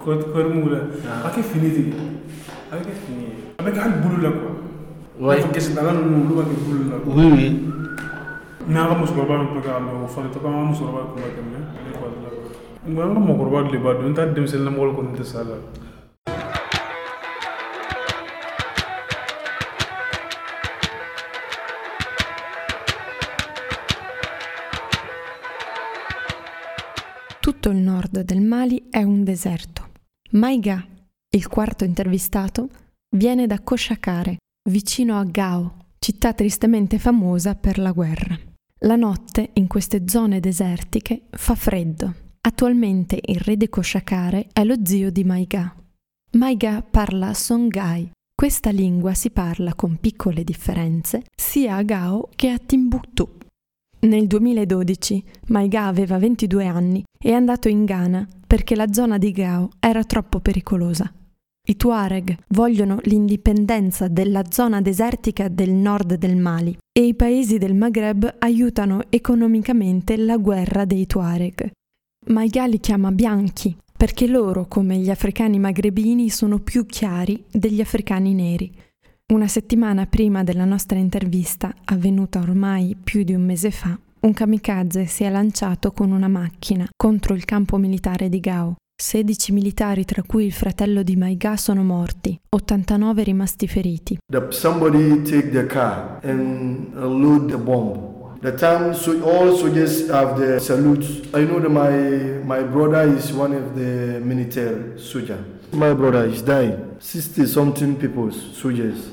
kɔri 0.04 0.48
mugu 0.54 0.70
la 0.70 0.78
a 1.26 1.30
kɛ 1.34 1.42
fini 1.42 1.68
de 1.68 1.82
a 2.70 2.76
bɛ 2.76 2.82
kɛ 2.86 2.92
fini 2.94 3.22
ye 3.26 3.34
a 3.58 3.62
bɛ 3.64 3.72
kɛ 3.74 3.78
hali 3.80 3.94
bulu 4.00 4.22
la 4.22 4.30
kuwa 4.30 4.63
Ouais. 5.16 5.38
ninnu 5.38 6.26
olu 6.26 6.34
b'a 6.34 6.42
kɛ 6.42 6.56
bulu 6.64 6.84
la 6.90 6.96
oui 7.06 7.26
oui 7.30 7.46
n'an 8.66 8.88
ka 8.88 8.94
musokɔrɔba 8.98 9.38
min 9.38 9.54
bɛ 9.54 9.60
k'a 9.62 9.78
mɛ 9.78 9.90
o 10.02 10.08
fana 10.08 10.28
tɛ 10.28 10.38
ko 10.42 10.48
an 10.48 10.54
ka 10.54 10.64
musokɔrɔba 10.70 11.02
kun 11.10 11.22
b'a 11.22 11.30
kɛ 11.34 11.42
mɛ 11.50 11.58
ne 11.84 11.90
kɔni 11.98 12.18
la 12.24 12.30
nka 12.90 13.02
an 13.04 13.14
ka 13.14 13.20
mɔgɔkɔrɔba 13.20 13.70
de 13.70 13.78
b'a 13.78 13.92
dɔn 13.94 14.08
n 14.10 14.14
t'a 14.14 14.26
denmisɛnnin 14.34 14.66
lamɔgɔ 14.66 14.92
kɔni 14.96 15.16
tɛ 15.16 15.24
s'a 15.24 15.44
la 15.44 15.56
Tutto 27.40 27.70
il 27.70 27.76
nord 27.76 28.18
del 28.22 28.40
Mali 28.40 28.88
è 28.90 29.02
un 29.02 29.22
deserto. 29.22 29.82
Maiga, 30.32 30.82
il 31.28 31.46
quarto 31.48 31.84
intervistato, 31.84 32.68
viene 33.10 33.46
da 33.46 33.58
Koshakare, 33.62 34.38
vicino 34.70 35.18
a 35.18 35.24
Gao, 35.24 35.76
città 35.98 36.32
tristemente 36.32 36.98
famosa 36.98 37.54
per 37.54 37.78
la 37.78 37.92
guerra. 37.92 38.38
La 38.80 38.96
notte 38.96 39.50
in 39.54 39.66
queste 39.66 40.04
zone 40.06 40.40
desertiche 40.40 41.26
fa 41.30 41.54
freddo. 41.54 42.14
Attualmente 42.40 43.18
il 43.22 43.40
re 43.40 43.56
di 43.56 43.68
Koshakare 43.68 44.48
è 44.52 44.64
lo 44.64 44.76
zio 44.84 45.10
di 45.10 45.24
Maiga. 45.24 45.74
Maiga 46.32 46.82
parla 46.82 47.32
Songhai. 47.34 48.10
Questa 48.34 48.70
lingua 48.70 49.14
si 49.14 49.30
parla 49.30 49.74
con 49.74 49.98
piccole 49.98 50.44
differenze 50.44 51.24
sia 51.34 51.76
a 51.76 51.82
Gao 51.82 52.28
che 52.34 52.50
a 52.50 52.58
Timbuktu. 52.58 53.38
Nel 54.00 54.26
2012 54.26 55.24
Maiga 55.48 55.86
aveva 55.86 56.18
22 56.18 56.66
anni 56.66 57.04
e 57.18 57.30
è 57.30 57.32
andato 57.32 57.68
in 57.68 57.84
Ghana 57.84 58.26
perché 58.46 58.74
la 58.74 58.92
zona 58.92 59.18
di 59.18 59.30
Gao 59.30 59.70
era 59.78 60.04
troppo 60.04 60.40
pericolosa. 60.40 61.10
I 61.66 61.76
Tuareg 61.76 62.36
vogliono 62.48 62.98
l'indipendenza 63.04 64.06
della 64.06 64.42
zona 64.50 64.82
desertica 64.82 65.48
del 65.48 65.70
nord 65.70 66.16
del 66.16 66.36
Mali 66.36 66.76
e 66.92 67.06
i 67.06 67.14
paesi 67.14 67.56
del 67.56 67.74
Maghreb 67.74 68.34
aiutano 68.40 69.04
economicamente 69.08 70.18
la 70.18 70.36
guerra 70.36 70.84
dei 70.84 71.06
Tuareg. 71.06 71.70
Maiga 72.26 72.66
li 72.66 72.78
chiama 72.80 73.10
bianchi 73.12 73.74
perché 73.96 74.26
loro, 74.26 74.66
come 74.66 74.98
gli 74.98 75.08
africani 75.08 75.58
magrebini, 75.58 76.28
sono 76.28 76.58
più 76.58 76.84
chiari 76.84 77.42
degli 77.50 77.80
africani 77.80 78.34
neri. 78.34 78.70
Una 79.32 79.48
settimana 79.48 80.04
prima 80.04 80.44
della 80.44 80.66
nostra 80.66 80.98
intervista, 80.98 81.74
avvenuta 81.84 82.40
ormai 82.40 82.94
più 83.02 83.22
di 83.22 83.32
un 83.32 83.42
mese 83.42 83.70
fa, 83.70 83.98
un 84.20 84.32
kamikaze 84.34 85.06
si 85.06 85.24
è 85.24 85.30
lanciato 85.30 85.92
con 85.92 86.10
una 86.10 86.28
macchina 86.28 86.86
contro 86.94 87.34
il 87.34 87.46
campo 87.46 87.78
militare 87.78 88.28
di 88.28 88.40
Gao. 88.40 88.74
16 88.96 89.52
militari, 89.52 90.04
tra 90.04 90.22
cui 90.24 90.46
il 90.46 90.52
fratello 90.52 91.02
di 91.02 91.16
Maiga, 91.16 91.56
sono 91.56 91.82
morti, 91.82 92.38
89 92.48 93.24
rimasti 93.24 93.66
feriti. 93.66 94.18
The, 94.24 94.46
somebody 94.50 95.22
take 95.22 95.50
the 95.50 95.66
car 95.66 96.20
and 96.22 96.94
load 96.94 97.50
the 97.50 97.56
bomb. 97.56 98.12
The 98.40 98.52
time 98.54 98.92
so 98.94 99.20
all 99.24 99.56
soldiers 99.56 100.08
have 100.10 100.38
the 100.38 100.60
salutes. 100.60 101.22
I 101.32 101.44
know 101.44 101.58
that 101.60 101.70
my 101.70 102.42
my 102.44 102.62
brother 102.62 103.08
is 103.16 103.32
one 103.32 103.54
of 103.56 103.74
the 103.74 104.20
military 104.20 104.98
soldier. 104.98 105.42
My 105.72 105.94
brother 105.94 106.26
is 106.26 106.42
dying. 106.42 106.96
Sixty 107.00 107.46
something 107.46 107.96
people 107.96 108.30
soldiers 108.30 109.08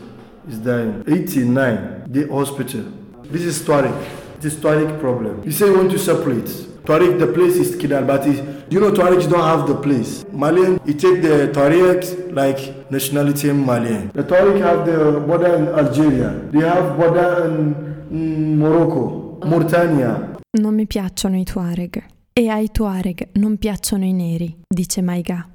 is 0.49 0.57
dying. 0.59 1.03
Eighty 1.07 1.45
nine 1.45 2.03
the 2.11 2.27
hospital. 2.27 2.83
This 3.31 3.43
is 3.43 3.61
Tuareg. 3.63 3.95
It 4.37 4.45
is 4.45 4.55
Tuareg 4.57 4.99
problem. 4.99 5.43
You 5.45 5.51
say 5.53 5.71
want 5.71 5.91
to 5.91 5.97
separate. 5.97 6.51
Tuareg 6.83 7.17
the 7.17 7.27
place 7.27 7.55
is 7.55 7.75
Kidal, 7.77 8.05
but 8.05 8.27
you 8.71 8.79
know 8.79 8.89
Tuaregs 8.91 9.27
don't 9.27 9.43
have 9.43 9.67
the 9.67 9.75
place. 9.75 10.25
Malian, 10.31 10.79
you 10.85 10.93
take 10.93 11.21
the 11.21 11.49
Tuaregs 11.51 12.15
like 12.33 12.89
nationality 12.89 13.51
Malian. 13.51 14.11
The 14.13 14.23
Tuareg 14.23 14.61
have 14.61 14.85
the 14.85 15.19
border 15.19 15.55
in 15.55 15.67
Algeria. 15.67 16.29
They 16.51 16.61
have 16.61 16.95
border 16.95 17.45
in 18.09 18.57
Morocco, 18.57 19.39
Mauritania. 19.43 20.39
Non 20.57 20.73
mi 20.73 20.87
piacciono 20.87 21.37
i 21.37 21.43
Tuareg. 21.43 22.01
E 22.33 22.47
ai 22.47 22.71
Tuareg 22.71 23.31
non 23.33 23.57
piacciono 23.57 24.05
i 24.05 24.13
neri, 24.13 24.57
dice 24.67 25.01
Maiga. 25.01 25.45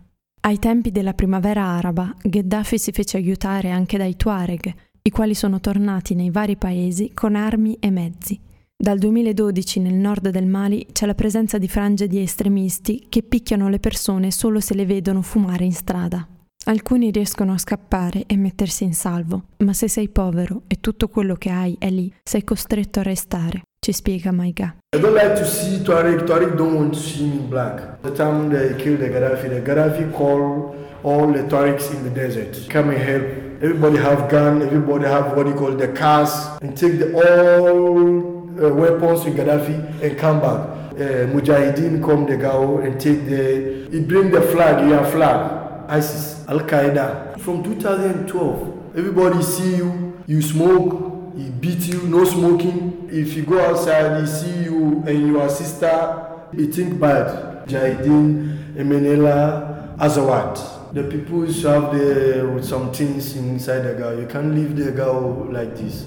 Ai 0.42 0.58
tempi 0.58 0.90
della 0.90 1.14
primavera 1.14 1.62
araba, 1.62 2.14
Gheddafi 2.22 2.78
si 2.78 2.92
fece 2.92 3.16
aiutare 3.16 3.70
anche 3.70 3.96
dai 3.96 4.14
Tuareg, 4.14 4.74
i 5.02 5.10
quali 5.10 5.34
sono 5.34 5.58
tornati 5.58 6.14
nei 6.14 6.30
vari 6.30 6.56
paesi 6.56 7.12
con 7.14 7.34
armi 7.34 7.78
e 7.80 7.90
mezzi. 7.90 8.38
Dal 8.78 8.98
2012 8.98 9.80
nel 9.80 9.94
nord 9.94 10.28
del 10.28 10.44
Mali 10.44 10.86
c'è 10.92 11.06
la 11.06 11.14
presenza 11.14 11.56
di 11.56 11.66
frange 11.66 12.06
di 12.06 12.20
estremisti 12.20 13.06
che 13.08 13.22
picchiano 13.22 13.70
le 13.70 13.78
persone 13.78 14.30
solo 14.30 14.60
se 14.60 14.74
le 14.74 14.84
vedono 14.84 15.22
fumare 15.22 15.64
in 15.64 15.72
strada. 15.72 16.28
Alcuni 16.66 17.10
riescono 17.10 17.54
a 17.54 17.58
scappare 17.58 18.24
e 18.26 18.36
mettersi 18.36 18.84
in 18.84 18.92
salvo, 18.92 19.44
ma 19.64 19.72
se 19.72 19.88
sei 19.88 20.10
povero 20.10 20.64
e 20.66 20.76
tutto 20.78 21.08
quello 21.08 21.36
che 21.36 21.48
hai 21.48 21.74
è 21.78 21.88
lì, 21.88 22.12
sei 22.22 22.44
costretto 22.44 23.00
a 23.00 23.02
restare, 23.02 23.62
ci 23.80 23.92
spiega 23.92 24.30
Maiga. 24.30 24.76
I 24.94 25.00
don't 25.00 25.14
like 25.14 25.40
to 25.40 25.46
see 25.46 25.80
Tuareg. 25.80 26.24
Tuareg 26.24 26.54
don't 26.54 26.74
want 26.74 26.92
to 26.92 26.98
see 26.98 27.24
me 27.24 27.38
black. 27.48 28.02
The 28.02 28.12
time 28.12 28.50
they 28.50 28.76
killed 28.76 28.98
the 28.98 29.08
Gaddafi, 29.08 29.48
the 29.48 29.62
Gaddafi 29.62 30.12
called 30.12 30.76
all 31.02 31.32
the 31.32 31.44
Tuaregs 31.44 31.90
in 31.94 32.02
the 32.02 32.10
desert 32.10 32.68
come 32.68 32.90
and 32.90 33.02
help. 33.02 33.24
Everybody 33.62 33.96
have 33.96 34.28
gun. 34.28 34.60
Everybody 34.60 35.06
have 35.06 35.34
what 35.34 35.46
you 35.46 35.54
call 35.54 35.74
the 35.74 35.88
cars 35.88 36.58
and 36.60 36.76
take 36.76 36.98
the 36.98 37.14
all 37.14 38.35
uh, 38.62 38.72
weapons 38.74 39.24
in 39.26 39.34
Gaddafi 39.34 40.02
and 40.02 40.18
come 40.18 40.40
back. 40.40 40.68
Uh, 40.96 41.26
Mujahideen 41.28 42.02
come 42.04 42.24
the 42.26 42.36
Gao 42.36 42.78
and 42.78 42.98
take 43.00 43.26
the. 43.26 43.88
He 43.90 44.00
bring 44.00 44.30
the 44.30 44.40
flag. 44.42 44.88
Your 44.88 45.04
flag. 45.04 45.88
ISIS, 45.88 46.44
Al 46.48 46.60
Qaeda. 46.60 47.38
From 47.40 47.62
2012, 47.62 48.96
everybody 48.96 49.42
see 49.42 49.76
you. 49.76 50.20
You 50.26 50.42
smoke. 50.42 51.34
He 51.36 51.50
beat 51.50 51.86
you. 51.86 52.02
No 52.02 52.24
smoking. 52.24 53.08
If 53.12 53.34
you 53.34 53.42
go 53.44 53.60
outside, 53.60 54.20
he 54.20 54.26
see 54.26 54.64
you 54.64 55.04
and 55.06 55.28
your 55.28 55.48
sister. 55.48 56.48
He 56.54 56.66
think 56.66 56.98
bad. 56.98 57.66
Mujahideen, 57.68 58.74
Emenela, 58.76 59.96
Azawad. 59.98 60.94
The 60.94 61.04
people 61.04 61.44
have 61.46 61.92
the, 61.92 62.60
some 62.62 62.92
things 62.92 63.36
inside 63.36 63.80
the 63.80 63.94
Gao. 63.94 64.10
You 64.12 64.26
can't 64.26 64.54
leave 64.54 64.76
the 64.76 64.92
Gao 64.92 65.46
like 65.50 65.76
this. 65.76 66.06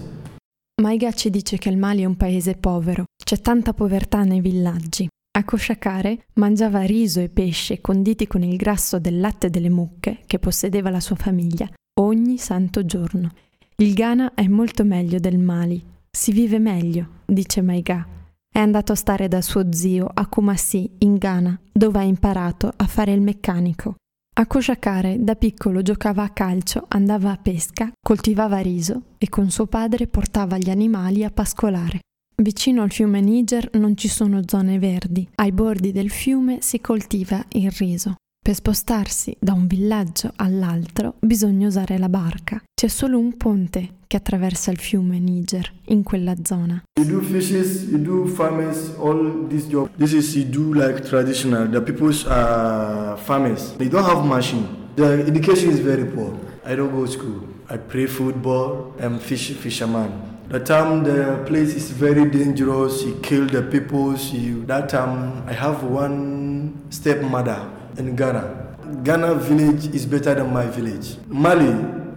Maiga 0.80 1.12
ci 1.12 1.30
dice 1.30 1.58
che 1.58 1.68
il 1.68 1.78
Mali 1.78 2.04
è 2.04 2.06
un 2.06 2.16
paese 2.16 2.56
povero, 2.56 3.04
c'è 3.22 3.40
tanta 3.40 3.74
povertà 3.74 4.24
nei 4.24 4.40
villaggi. 4.40 5.10
A 5.38 5.44
Koshakare 5.44 6.26
mangiava 6.36 6.84
riso 6.84 7.20
e 7.20 7.28
pesce 7.28 7.82
conditi 7.82 8.28
con 8.28 8.44
il 8.44 8.56
grasso 8.56 8.98
del 8.98 9.20
latte 9.20 9.50
delle 9.50 9.70
mucche 9.70 10.22
che 10.26 10.40
possedeva 10.40 10.90
la 10.90 11.02
sua 11.02 11.18
famiglia 11.18 11.70
ogni 12.00 12.38
santo 12.38 12.86
giorno. 12.86 13.34
Il 13.76 13.94
Ghana 13.94 14.34
è 14.34 14.48
molto 14.48 14.86
meglio 14.86 15.20
del 15.20 15.38
Mali, 15.38 15.84
si 16.10 16.32
vive 16.32 16.60
meglio, 16.60 17.24
dice 17.26 17.62
Maiga. 17.62 18.08
È 18.50 18.60
andato 18.60 18.94
a 18.94 18.96
stare 18.96 19.28
da 19.28 19.42
suo 19.42 19.74
zio 19.74 20.10
a 20.12 20.28
Kumasi, 20.28 20.90
in 21.00 21.18
Ghana, 21.18 21.60
dove 21.74 22.00
ha 22.00 22.04
imparato 22.04 22.72
a 22.74 22.86
fare 22.88 23.12
il 23.12 23.22
meccanico. 23.22 23.96
A 24.40 24.48
Koshakare 24.48 25.18
da 25.22 25.36
piccolo 25.36 25.82
giocava 25.82 26.24
a 26.24 26.30
calcio, 26.30 26.86
andava 26.88 27.32
a 27.32 27.36
pesca, 27.36 27.92
coltivava 28.02 28.60
riso 28.60 29.16
e 29.18 29.28
con 29.28 29.52
suo 29.52 29.66
padre 29.66 30.08
portava 30.08 30.58
gli 30.58 30.70
animali 30.70 31.26
a 31.26 31.30
pascolare. 31.30 32.00
Vicino 32.38 32.82
al 32.82 32.90
fiume 32.90 33.20
Niger 33.20 33.72
non 33.74 33.98
ci 33.98 34.08
sono 34.08 34.40
zone 34.46 34.80
verdi, 34.80 35.28
ai 35.36 35.52
bordi 35.52 35.92
del 35.92 36.10
fiume 36.10 36.62
si 36.62 36.80
coltiva 36.80 37.44
il 37.50 37.70
riso. 37.72 38.16
Per 38.50 38.58
spostarsi 38.58 39.38
da 39.40 39.54
un 39.54 39.68
villaggio 39.68 40.32
all'altro 40.38 41.14
bisogna 41.20 41.68
usare 41.68 42.00
la 42.00 42.10
barca. 42.10 42.60
C'è 42.74 42.88
solo 42.88 43.20
un 43.20 43.38
ponte 43.38 43.98
che 44.08 44.18
attraversa 44.18 44.72
il 44.72 44.80
fiume 44.80 45.20
Niger 45.20 45.72
in 45.90 46.02
quella 46.02 46.34
zona. 46.42 46.82
You 47.00 47.06
do 47.06 47.22
fishes, 47.22 47.84
you 47.84 48.02
do 48.02 48.26
farmers, 48.26 48.96
all 48.98 49.46
this 49.48 49.68
job. 49.68 49.90
This 49.98 50.14
is 50.14 50.34
you 50.34 50.46
do 50.46 50.74
like 50.74 51.04
traditional. 51.04 51.70
The 51.70 51.80
people's 51.80 52.26
are 52.26 53.16
farmers. 53.18 53.76
They 53.78 53.88
don't 53.88 54.08
have 54.08 54.26
machine. 54.26 54.66
The 54.96 55.24
education 55.28 55.70
is 55.70 55.82
very 55.82 56.06
poor. 56.06 56.34
I 56.66 56.74
don't 56.74 56.92
go 56.92 57.06
to 57.06 57.12
school. 57.12 57.44
I 57.70 57.78
play 57.78 58.08
football. 58.08 58.96
I'm 59.00 59.20
fish 59.20 59.52
fisherman. 59.52 60.10
The 60.50 60.60
time 60.60 61.04
the 61.04 61.44
place 61.46 61.76
is 61.76 61.92
very 61.92 62.28
dangerous. 62.28 63.04
You 63.04 63.20
kill 63.22 63.46
the 63.46 63.62
people. 63.62 64.16
You, 64.18 64.66
that 64.66 64.90
time 64.90 65.44
I 65.48 65.54
have 65.54 65.84
one 65.84 66.74
stepmother 66.90 67.78
in 68.00 68.16
Ghana. 68.16 68.78
Ghana 69.02 69.36
village 69.36 69.90
is 69.94 70.06
better 70.06 70.36
than 70.36 70.52
my 70.52 70.66
village. 70.66 71.18
Mali, 71.28 71.70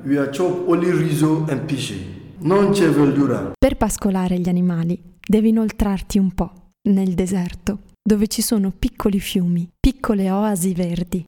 we 0.05 0.19
are 0.19 0.31
chop 0.31 0.69
only 0.69 0.91
riso 0.91 1.45
and 1.49 1.65
pisce. 1.67 2.21
Non 2.39 2.73
c'è 2.73 2.89
verdura. 2.89 3.53
Per 3.57 3.77
pascolare 3.77 4.39
gli 4.39 4.49
animali 4.49 5.01
devi 5.21 5.51
inoltrarti 5.51 6.19
un 6.19 6.33
po' 6.33 6.53
nel 6.89 7.15
deserto, 7.15 7.81
dove 8.03 8.27
ci 8.27 8.43
sono 8.43 8.73
piccoli 8.77 9.21
fiumi, 9.21 9.69
piccole 9.79 10.31
oasi 10.31 10.73
verdi. 10.73 11.25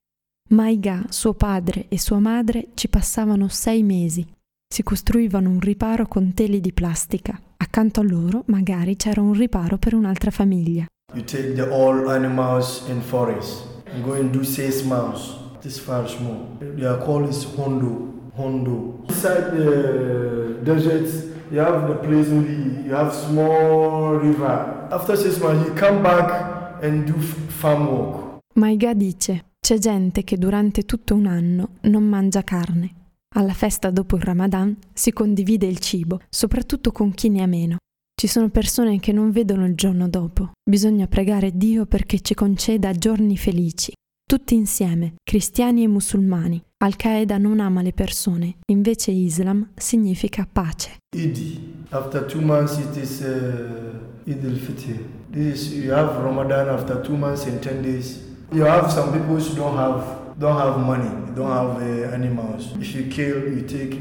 Maiga, 0.50 1.04
suo 1.08 1.34
padre 1.34 1.86
e 1.88 1.98
sua 1.98 2.18
madre 2.18 2.68
ci 2.74 2.88
passavano 2.88 3.48
sei 3.48 3.82
mesi. 3.82 4.26
Si 4.66 4.82
costruivano 4.82 5.50
un 5.50 5.60
riparo 5.60 6.06
con 6.06 6.34
teli 6.34 6.60
di 6.60 6.72
plastica. 6.72 7.40
Accanto 7.56 8.00
a 8.00 8.04
loro 8.04 8.42
magari 8.46 8.96
c'era 8.96 9.20
un 9.20 9.32
riparo 9.32 9.78
per 9.78 9.94
un'altra 9.94 10.30
famiglia. 10.30 10.84
You 11.14 11.22
take 11.22 11.52
the 11.52 11.62
all 11.62 12.08
animals 12.08 12.84
in 12.88 13.00
forest 13.00 13.73
and 13.94 14.04
go 14.04 14.14
and 14.14 14.32
do 14.32 14.44
six 14.44 14.82
miles. 14.82 15.36
This 15.62 15.78
far 15.78 16.08
small. 16.08 16.58
Their 16.60 16.98
call 16.98 17.28
is 17.28 17.44
Hondo. 17.56 18.12
Hondo. 18.36 19.04
Inside 19.08 19.56
the 19.56 20.58
desert, 20.64 21.08
you 21.50 21.60
have 21.60 21.88
the 21.88 21.94
place 21.94 22.28
only, 22.28 22.84
you 22.84 22.94
have 22.94 23.14
small 23.14 24.16
river. 24.16 24.88
After 24.90 25.16
six 25.16 25.38
months, 25.38 25.68
you 25.68 25.74
come 25.74 26.02
back 26.02 26.82
and 26.82 27.06
do 27.06 27.14
farm 27.20 27.86
work. 27.88 28.40
Maiga 28.56 28.94
dice, 28.94 29.46
c'è 29.60 29.78
gente 29.78 30.22
che 30.22 30.36
durante 30.36 30.84
tutto 30.84 31.14
un 31.14 31.26
anno 31.26 31.70
non 31.82 32.02
mangia 32.04 32.42
carne. 32.42 32.94
Alla 33.36 33.52
festa 33.52 33.90
dopo 33.90 34.16
il 34.16 34.22
Ramadan 34.22 34.76
si 34.92 35.12
condivide 35.12 35.66
il 35.66 35.78
cibo, 35.78 36.20
soprattutto 36.28 36.92
con 36.92 37.12
chi 37.12 37.28
ne 37.30 37.42
ha 37.42 37.46
meno. 37.46 37.76
Ci 38.16 38.28
sono 38.28 38.48
persone 38.48 39.00
che 39.00 39.12
non 39.12 39.32
vedono 39.32 39.66
il 39.66 39.74
giorno 39.74 40.08
dopo. 40.08 40.52
Bisogna 40.62 41.06
pregare 41.08 41.56
Dio 41.56 41.84
perché 41.84 42.20
ci 42.20 42.32
conceda 42.34 42.92
giorni 42.92 43.36
felici. 43.36 43.92
Tutti 44.26 44.54
insieme, 44.54 45.14
cristiani 45.22 45.82
e 45.82 45.88
musulmani. 45.88 46.62
Al-Qaeda 46.84 47.38
non 47.38 47.60
ama 47.60 47.82
le 47.82 47.92
persone, 47.92 48.58
invece 48.70 49.10
Islam 49.10 49.68
significa 49.74 50.48
pace. 50.50 50.98
Eid. 51.14 51.60
After 51.90 52.24
two 52.24 52.40
months, 52.40 52.78
it 52.78 52.96
is 52.96 53.20
uh, 53.20 54.30
Eid 54.30 54.44
al-Fitr. 54.44 55.00
This 55.30 55.62
is, 55.62 55.72
you 55.72 55.92
have 55.92 56.16
Ramadan 56.22 56.68
after 56.68 57.00
two 57.02 57.16
months 57.16 57.46
and 57.46 57.60
ten 57.60 57.82
days. 57.82 58.20
You 58.52 58.64
have 58.64 58.90
some 58.90 59.10
people 59.12 59.36
who 59.36 59.54
don't 59.54 59.76
have 59.76 60.22
don't 60.38 60.56
have 60.56 60.78
money, 60.78 61.10
don't 61.34 61.50
have 61.50 61.82
uh, 61.82 62.14
animals. 62.14 62.72
If 62.80 62.94
you 62.94 63.08
kill, 63.08 63.52
you 63.52 63.62
take 63.66 63.98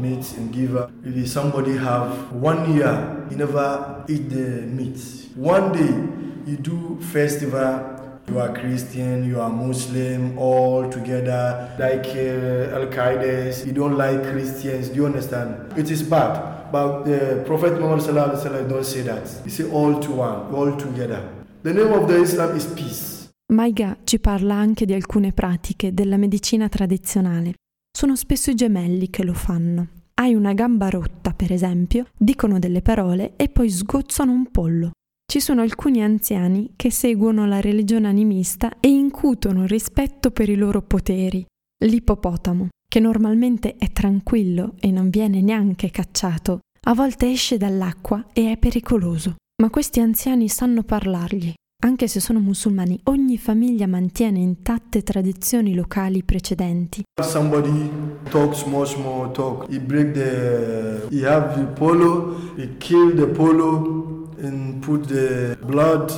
meat 0.00 0.24
and 0.36 0.52
give 0.52 0.76
up. 0.76 0.90
If 1.04 1.28
somebody 1.28 1.76
have 1.76 2.32
one 2.32 2.74
year, 2.74 3.26
you 3.30 3.36
never 3.36 4.04
eat 4.08 4.28
the 4.30 4.62
meat. 4.66 4.98
One 5.36 5.72
day, 5.72 6.50
you 6.50 6.56
do 6.56 6.98
festival. 7.12 7.98
You 8.28 8.38
are 8.38 8.52
Christian, 8.52 9.24
you 9.24 9.40
are 9.40 9.50
Muslim, 9.50 10.38
all 10.38 10.88
together, 10.88 11.74
like 11.80 12.06
uh, 12.14 12.76
Al 12.76 12.86
Qaeda. 12.86 13.66
You 13.66 13.72
don't 13.72 13.96
like 13.96 14.22
Christians. 14.30 14.88
Do 14.88 14.96
you 14.96 15.06
understand? 15.06 15.76
It 15.76 15.90
is 15.90 16.02
bad. 16.02 16.70
But 16.70 17.04
the 17.04 17.42
Prophet 17.44 17.80
Muhammad 17.80 18.68
don't 18.68 18.84
say 18.84 19.02
that. 19.02 19.28
He 19.42 19.50
say 19.50 19.68
all 19.70 19.98
to 19.98 20.12
one, 20.12 20.54
all 20.54 20.76
together. 20.76 21.20
The 21.62 21.74
name 21.74 21.92
of 21.92 22.06
the 22.06 22.20
Islam 22.20 22.54
is 22.56 22.66
peace. 22.66 23.28
Maiga 23.52 23.96
ci 24.04 24.20
parla 24.20 24.54
anche 24.54 24.86
di 24.86 24.94
alcune 24.94 25.32
pratiche 25.32 25.92
della 25.92 26.16
medicina 26.16 26.68
tradizionale. 26.68 27.54
Sono 28.00 28.16
spesso 28.16 28.50
i 28.50 28.54
gemelli 28.54 29.10
che 29.10 29.22
lo 29.24 29.34
fanno. 29.34 29.88
Hai 30.14 30.34
una 30.34 30.54
gamba 30.54 30.88
rotta, 30.88 31.34
per 31.34 31.52
esempio, 31.52 32.06
dicono 32.16 32.58
delle 32.58 32.80
parole 32.80 33.36
e 33.36 33.50
poi 33.50 33.68
sgozzano 33.68 34.32
un 34.32 34.50
pollo. 34.50 34.92
Ci 35.30 35.38
sono 35.38 35.60
alcuni 35.60 36.02
anziani 36.02 36.70
che 36.76 36.90
seguono 36.90 37.44
la 37.44 37.60
religione 37.60 38.08
animista 38.08 38.72
e 38.80 38.88
incutono 38.88 39.66
rispetto 39.66 40.30
per 40.30 40.48
i 40.48 40.56
loro 40.56 40.80
poteri. 40.80 41.44
L'ippopotamo, 41.84 42.68
che 42.90 43.00
normalmente 43.00 43.76
è 43.76 43.92
tranquillo 43.92 44.76
e 44.80 44.90
non 44.90 45.10
viene 45.10 45.42
neanche 45.42 45.90
cacciato, 45.90 46.60
a 46.86 46.94
volte 46.94 47.30
esce 47.30 47.58
dall'acqua 47.58 48.28
e 48.32 48.52
è 48.52 48.56
pericoloso. 48.56 49.34
Ma 49.60 49.68
questi 49.68 50.00
anziani 50.00 50.48
sanno 50.48 50.84
parlargli. 50.84 51.52
Anche 51.82 52.08
se 52.08 52.20
sono 52.20 52.40
musulmani, 52.40 53.00
ogni 53.04 53.38
famiglia 53.38 53.86
mantiene 53.86 54.38
intatte 54.38 55.02
tradizioni 55.02 55.74
locali 55.74 56.22
precedenti. 56.22 57.02
Somebody 57.22 57.90
talk 58.28 58.54
small, 58.54 58.84
small 58.84 59.30
talk. 59.32 59.66
He 59.70 59.78
break 59.78 60.12
the, 60.12 61.06
he 61.10 61.24
have 61.26 61.54
the 61.54 61.64
polo, 61.64 62.36
he 62.56 62.76
kill 62.76 63.14
the 63.14 63.26
polo 63.26 64.28
and 64.42 64.84
put 64.84 65.06
the 65.06 65.56
blood 65.64 66.12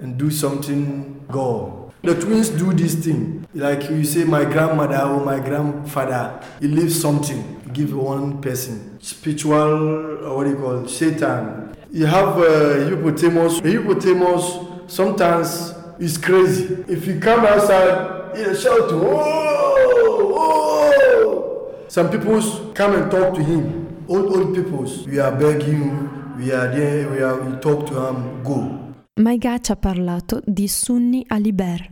and 0.00 0.14
do 0.14 0.30
something 0.30 1.22
go. 1.28 1.90
The 2.02 2.14
twins 2.14 2.50
do 2.50 2.72
this 2.72 2.94
thing. 2.94 3.44
Like 3.52 3.90
you 3.90 4.04
say, 4.04 4.22
my 4.22 4.44
grandmother 4.44 5.02
or 5.02 5.24
my 5.24 5.40
grandfather, 5.40 6.40
he 6.60 6.68
leaves 6.68 7.00
something, 7.00 7.60
give 7.72 7.92
one 7.92 8.40
person. 8.40 8.96
Spiritual, 9.00 10.36
what 10.36 10.44
do 10.44 10.50
you 10.50 10.56
call? 10.56 10.86
Satan. 10.86 11.74
You 11.90 12.06
have 12.06 12.38
uh, 12.38 12.88
hippopotamus. 12.88 13.58
Hippopotamus 13.58 14.69
sometimes 14.90 15.72
it's 15.98 16.18
crazy. 16.18 16.84
If 16.88 17.06
you 17.06 17.18
come 17.20 17.46
outside, 17.46 18.36
he'll 18.36 18.54
shout, 18.54 18.90
whoa, 18.92 20.26
whoa. 20.34 21.74
Some 21.88 22.10
people 22.10 22.40
come 22.74 22.94
and 22.96 23.10
talk 23.10 23.34
to 23.34 23.42
him. 23.42 23.86
Old, 24.08 24.34
old 24.34 24.54
people, 24.54 24.84
we 25.06 25.20
are 25.20 25.32
begging, 25.32 26.36
we 26.36 26.52
are 26.52 26.68
there, 26.68 27.08
we, 27.08 27.22
are, 27.22 27.40
we 27.40 27.56
talk 27.60 27.86
to 27.86 27.94
him, 27.94 28.42
go. 28.42 28.78
Maiga 29.20 29.58
ha 29.68 29.76
parlato 29.76 30.40
di 30.44 30.66
Sunni 30.66 31.24
Aliber. 31.28 31.88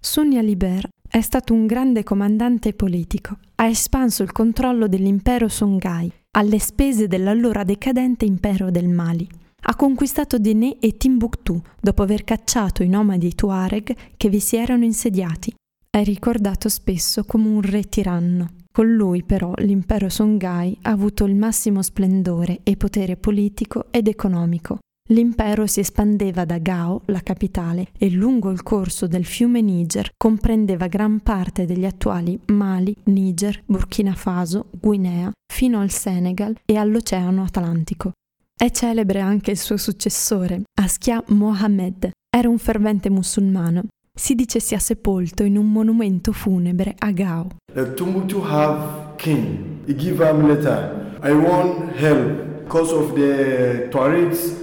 Sunni 0.00 0.38
Aliber 0.38 0.88
è 1.08 1.20
stato 1.20 1.52
un 1.52 1.66
grande 1.66 2.04
comandante 2.04 2.72
politico. 2.72 3.38
Ha 3.56 3.66
espanso 3.66 4.22
il 4.22 4.32
controllo 4.32 4.86
dell'impero 4.86 5.48
Songhai 5.48 6.10
alle 6.30 6.58
spese 6.58 7.08
dell'allora 7.08 7.64
decadente 7.64 8.24
impero 8.24 8.70
del 8.70 8.88
Mali 8.88 9.28
ha 9.68 9.76
conquistato 9.76 10.38
Dené 10.38 10.78
e 10.80 10.96
Timbuktu 10.96 11.60
dopo 11.80 12.02
aver 12.02 12.24
cacciato 12.24 12.82
i 12.82 12.88
nomadi 12.88 13.34
Tuareg 13.34 13.94
che 14.16 14.28
vi 14.28 14.40
si 14.40 14.56
erano 14.56 14.84
insediati. 14.84 15.54
È 15.90 16.02
ricordato 16.02 16.68
spesso 16.68 17.24
come 17.24 17.48
un 17.48 17.60
re 17.60 17.82
tiranno. 17.82 18.52
Con 18.72 18.92
lui 18.92 19.22
però 19.24 19.52
l'impero 19.56 20.08
Songhai 20.08 20.76
ha 20.82 20.90
avuto 20.90 21.24
il 21.24 21.34
massimo 21.34 21.82
splendore 21.82 22.60
e 22.62 22.76
potere 22.76 23.16
politico 23.16 23.86
ed 23.90 24.08
economico. 24.08 24.78
L'impero 25.10 25.66
si 25.66 25.80
espandeva 25.80 26.44
da 26.44 26.58
Gao, 26.58 27.02
la 27.06 27.20
capitale, 27.20 27.88
e 27.98 28.10
lungo 28.10 28.50
il 28.50 28.62
corso 28.62 29.06
del 29.06 29.24
fiume 29.24 29.62
Niger 29.62 30.10
comprendeva 30.16 30.86
gran 30.86 31.20
parte 31.20 31.64
degli 31.64 31.86
attuali 31.86 32.38
Mali, 32.46 32.94
Niger, 33.04 33.62
Burkina 33.64 34.14
Faso, 34.14 34.66
Guinea, 34.70 35.32
fino 35.50 35.80
al 35.80 35.90
Senegal 35.90 36.54
e 36.64 36.76
all'Oceano 36.76 37.42
Atlantico. 37.42 38.12
È 38.60 38.72
celebre 38.72 39.20
anche 39.20 39.52
il 39.52 39.56
suo 39.56 39.76
successore, 39.76 40.62
Askia 40.80 41.22
Mohammed. 41.28 42.10
Era 42.28 42.48
un 42.48 42.58
fervente 42.58 43.08
musulmano. 43.08 43.82
Si 44.12 44.34
dice 44.34 44.58
sia 44.58 44.80
sepolto 44.80 45.44
in 45.44 45.56
un 45.56 45.70
monumento 45.70 46.32
funebre 46.32 46.92
a 46.98 47.12
Gao. 47.12 47.46
Timbuktu 47.94 48.42
have 48.44 49.14
king. 49.14 49.86
He 49.86 49.94
give 49.94 50.20
him 50.28 50.48
letter. 50.48 51.20
I 51.22 51.30
want 51.30 51.92
help 51.94 52.64
because 52.64 52.92
of 52.92 53.14
the 53.14 53.86
Tuaregs. 53.92 54.56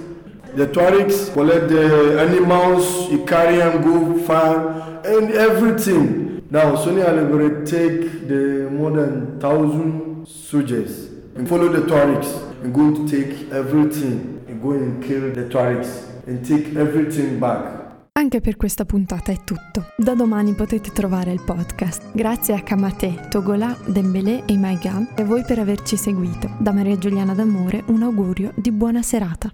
The 0.54 0.66
Tuaregs 0.66 1.32
collect 1.32 1.68
the 1.68 2.20
animals, 2.20 3.08
he 3.08 3.24
carry 3.24 3.62
and 3.62 3.82
go 3.82 4.14
far, 4.26 5.00
and 5.06 5.30
everything. 5.30 6.42
Now, 6.50 6.76
Sunni 6.76 7.00
Alibere 7.00 7.64
take 7.64 8.28
the 8.28 8.68
more 8.70 8.90
than 8.90 9.40
thousand 9.40 10.26
soldiers 10.28 11.05
and 11.36 11.46
follow 11.46 11.70
the 11.70 11.84
Tuaregs. 11.86 12.46
and 12.62 12.74
going 12.74 12.94
to 12.94 13.04
take 13.06 13.50
everything 13.52 14.40
and 14.48 14.60
go 14.60 14.72
and 14.72 15.02
kill 15.02 15.32
the 15.32 15.48
Tuaregs 15.48 16.04
and 16.26 16.44
take 16.44 16.76
everything 16.76 17.38
back. 17.38 17.84
Anche 18.12 18.40
per 18.40 18.56
questa 18.56 18.86
puntata 18.86 19.30
è 19.30 19.44
tutto. 19.44 19.92
Da 19.98 20.14
domani 20.14 20.54
potete 20.54 20.90
trovare 20.90 21.32
il 21.32 21.42
podcast. 21.44 22.12
Grazie 22.12 22.54
a 22.54 22.62
Kamate, 22.62 23.26
Togola, 23.28 23.76
Dembélé 23.86 24.44
e 24.46 24.56
Maigam 24.56 25.06
e 25.14 25.20
a 25.20 25.24
voi 25.26 25.44
per 25.44 25.58
averci 25.58 25.98
seguito. 25.98 26.48
Da 26.58 26.72
Maria 26.72 26.96
Giuliana 26.96 27.34
D'Amore 27.34 27.84
un 27.88 28.02
augurio 28.02 28.52
di 28.56 28.72
buona 28.72 29.02
serata. 29.02 29.44